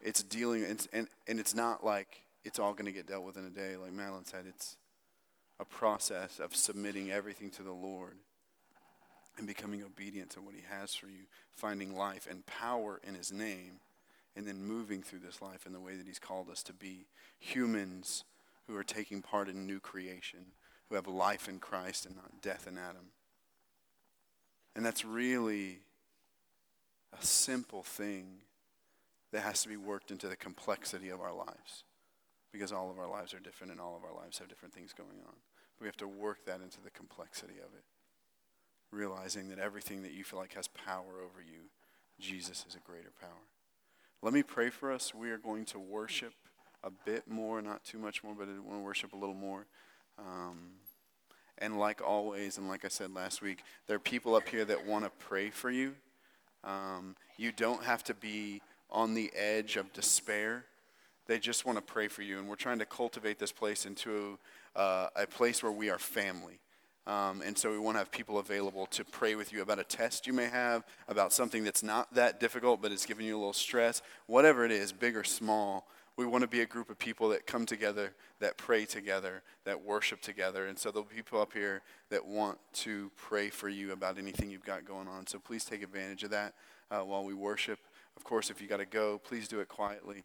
It's 0.00 0.22
dealing, 0.22 0.64
and, 0.64 0.86
and, 0.92 1.08
and 1.26 1.38
it's 1.38 1.54
not 1.54 1.84
like 1.84 2.22
it's 2.44 2.58
all 2.58 2.72
going 2.72 2.86
to 2.86 2.92
get 2.92 3.06
dealt 3.06 3.24
with 3.24 3.36
in 3.36 3.44
a 3.44 3.50
day. 3.50 3.76
Like 3.76 3.92
Madeline 3.92 4.24
said, 4.24 4.44
it's 4.48 4.76
a 5.58 5.64
process 5.64 6.38
of 6.38 6.56
submitting 6.56 7.10
everything 7.10 7.50
to 7.50 7.62
the 7.62 7.72
Lord 7.72 8.16
and 9.36 9.46
becoming 9.46 9.82
obedient 9.82 10.30
to 10.30 10.40
what 10.40 10.54
He 10.54 10.62
has 10.70 10.94
for 10.94 11.06
you, 11.06 11.24
finding 11.50 11.94
life 11.94 12.26
and 12.30 12.46
power 12.46 13.00
in 13.06 13.14
His 13.14 13.30
name, 13.30 13.80
and 14.40 14.48
then 14.48 14.64
moving 14.64 15.02
through 15.02 15.18
this 15.18 15.42
life 15.42 15.66
in 15.66 15.74
the 15.74 15.80
way 15.80 15.96
that 15.96 16.06
He's 16.06 16.18
called 16.18 16.48
us 16.48 16.62
to 16.62 16.72
be. 16.72 17.04
Humans 17.38 18.24
who 18.66 18.74
are 18.74 18.82
taking 18.82 19.20
part 19.20 19.50
in 19.50 19.66
new 19.66 19.80
creation, 19.80 20.46
who 20.88 20.94
have 20.94 21.06
life 21.06 21.46
in 21.46 21.58
Christ 21.58 22.06
and 22.06 22.16
not 22.16 22.40
death 22.40 22.66
in 22.66 22.78
Adam. 22.78 23.12
And 24.74 24.82
that's 24.82 25.04
really 25.04 25.80
a 27.12 27.22
simple 27.22 27.82
thing 27.82 28.38
that 29.30 29.42
has 29.42 29.62
to 29.62 29.68
be 29.68 29.76
worked 29.76 30.10
into 30.10 30.26
the 30.26 30.36
complexity 30.36 31.10
of 31.10 31.20
our 31.20 31.34
lives 31.34 31.84
because 32.50 32.72
all 32.72 32.90
of 32.90 32.98
our 32.98 33.10
lives 33.10 33.34
are 33.34 33.40
different 33.40 33.72
and 33.72 33.80
all 33.80 33.94
of 33.94 34.04
our 34.04 34.16
lives 34.16 34.38
have 34.38 34.48
different 34.48 34.72
things 34.72 34.94
going 34.94 35.20
on. 35.26 35.34
We 35.82 35.86
have 35.86 35.98
to 35.98 36.08
work 36.08 36.46
that 36.46 36.62
into 36.62 36.80
the 36.80 36.90
complexity 36.90 37.58
of 37.58 37.74
it, 37.74 37.84
realizing 38.90 39.50
that 39.50 39.58
everything 39.58 40.02
that 40.02 40.12
you 40.12 40.24
feel 40.24 40.38
like 40.38 40.54
has 40.54 40.66
power 40.66 41.20
over 41.22 41.42
you, 41.46 41.68
Jesus 42.18 42.64
is 42.66 42.74
a 42.74 42.90
greater 42.90 43.12
power. 43.20 43.59
Let 44.22 44.34
me 44.34 44.42
pray 44.42 44.68
for 44.68 44.92
us. 44.92 45.14
We 45.14 45.30
are 45.30 45.38
going 45.38 45.64
to 45.66 45.78
worship 45.78 46.34
a 46.84 46.90
bit 46.90 47.26
more, 47.26 47.62
not 47.62 47.82
too 47.84 47.98
much 47.98 48.22
more, 48.22 48.34
but 48.34 48.48
I 48.48 48.60
want 48.60 48.78
to 48.78 48.84
worship 48.84 49.14
a 49.14 49.16
little 49.16 49.34
more. 49.34 49.66
Um, 50.18 50.72
and 51.56 51.78
like 51.78 52.02
always, 52.06 52.58
and 52.58 52.68
like 52.68 52.84
I 52.84 52.88
said 52.88 53.14
last 53.14 53.40
week, 53.40 53.62
there 53.86 53.96
are 53.96 54.00
people 54.00 54.34
up 54.34 54.46
here 54.46 54.66
that 54.66 54.86
want 54.86 55.06
to 55.06 55.10
pray 55.18 55.48
for 55.48 55.70
you. 55.70 55.94
Um, 56.64 57.16
you 57.38 57.50
don't 57.50 57.82
have 57.84 58.04
to 58.04 58.14
be 58.14 58.60
on 58.90 59.14
the 59.14 59.32
edge 59.34 59.76
of 59.76 59.90
despair. 59.94 60.66
They 61.26 61.38
just 61.38 61.64
want 61.64 61.78
to 61.78 61.82
pray 61.82 62.08
for 62.08 62.20
you. 62.20 62.38
And 62.38 62.46
we're 62.46 62.56
trying 62.56 62.80
to 62.80 62.86
cultivate 62.86 63.38
this 63.38 63.52
place 63.52 63.86
into 63.86 64.38
uh, 64.76 65.06
a 65.16 65.26
place 65.26 65.62
where 65.62 65.72
we 65.72 65.88
are 65.88 65.98
family. 65.98 66.60
Um, 67.10 67.42
and 67.44 67.58
so 67.58 67.72
we 67.72 67.78
want 67.78 67.96
to 67.96 67.98
have 67.98 68.12
people 68.12 68.38
available 68.38 68.86
to 68.86 69.04
pray 69.04 69.34
with 69.34 69.52
you 69.52 69.62
about 69.62 69.80
a 69.80 69.84
test 69.84 70.28
you 70.28 70.32
may 70.32 70.46
have, 70.46 70.84
about 71.08 71.32
something 71.32 71.64
that's 71.64 71.82
not 71.82 72.14
that 72.14 72.38
difficult, 72.38 72.80
but 72.80 72.92
it's 72.92 73.04
giving 73.04 73.26
you 73.26 73.36
a 73.36 73.40
little 73.40 73.52
stress, 73.52 74.00
whatever 74.26 74.64
it 74.64 74.70
is, 74.70 74.92
big 74.92 75.16
or 75.16 75.24
small. 75.24 75.88
We 76.16 76.24
want 76.24 76.42
to 76.42 76.48
be 76.48 76.60
a 76.60 76.66
group 76.66 76.88
of 76.88 77.00
people 77.00 77.30
that 77.30 77.48
come 77.48 77.66
together, 77.66 78.12
that 78.38 78.56
pray 78.56 78.84
together, 78.84 79.42
that 79.64 79.82
worship 79.82 80.20
together. 80.20 80.66
And 80.66 80.78
so 80.78 80.92
there'll 80.92 81.08
be 81.08 81.16
people 81.16 81.40
up 81.40 81.52
here 81.52 81.82
that 82.10 82.24
want 82.24 82.58
to 82.74 83.10
pray 83.16 83.50
for 83.50 83.68
you 83.68 83.90
about 83.90 84.16
anything 84.16 84.48
you've 84.48 84.64
got 84.64 84.84
going 84.84 85.08
on. 85.08 85.26
So 85.26 85.40
please 85.40 85.64
take 85.64 85.82
advantage 85.82 86.22
of 86.22 86.30
that 86.30 86.54
uh, 86.92 87.00
while 87.00 87.24
we 87.24 87.34
worship. 87.34 87.80
Of 88.16 88.22
course, 88.22 88.50
if 88.50 88.62
you 88.62 88.68
got 88.68 88.76
to 88.76 88.86
go, 88.86 89.18
please 89.18 89.48
do 89.48 89.58
it 89.58 89.68
quietly. 89.68 90.22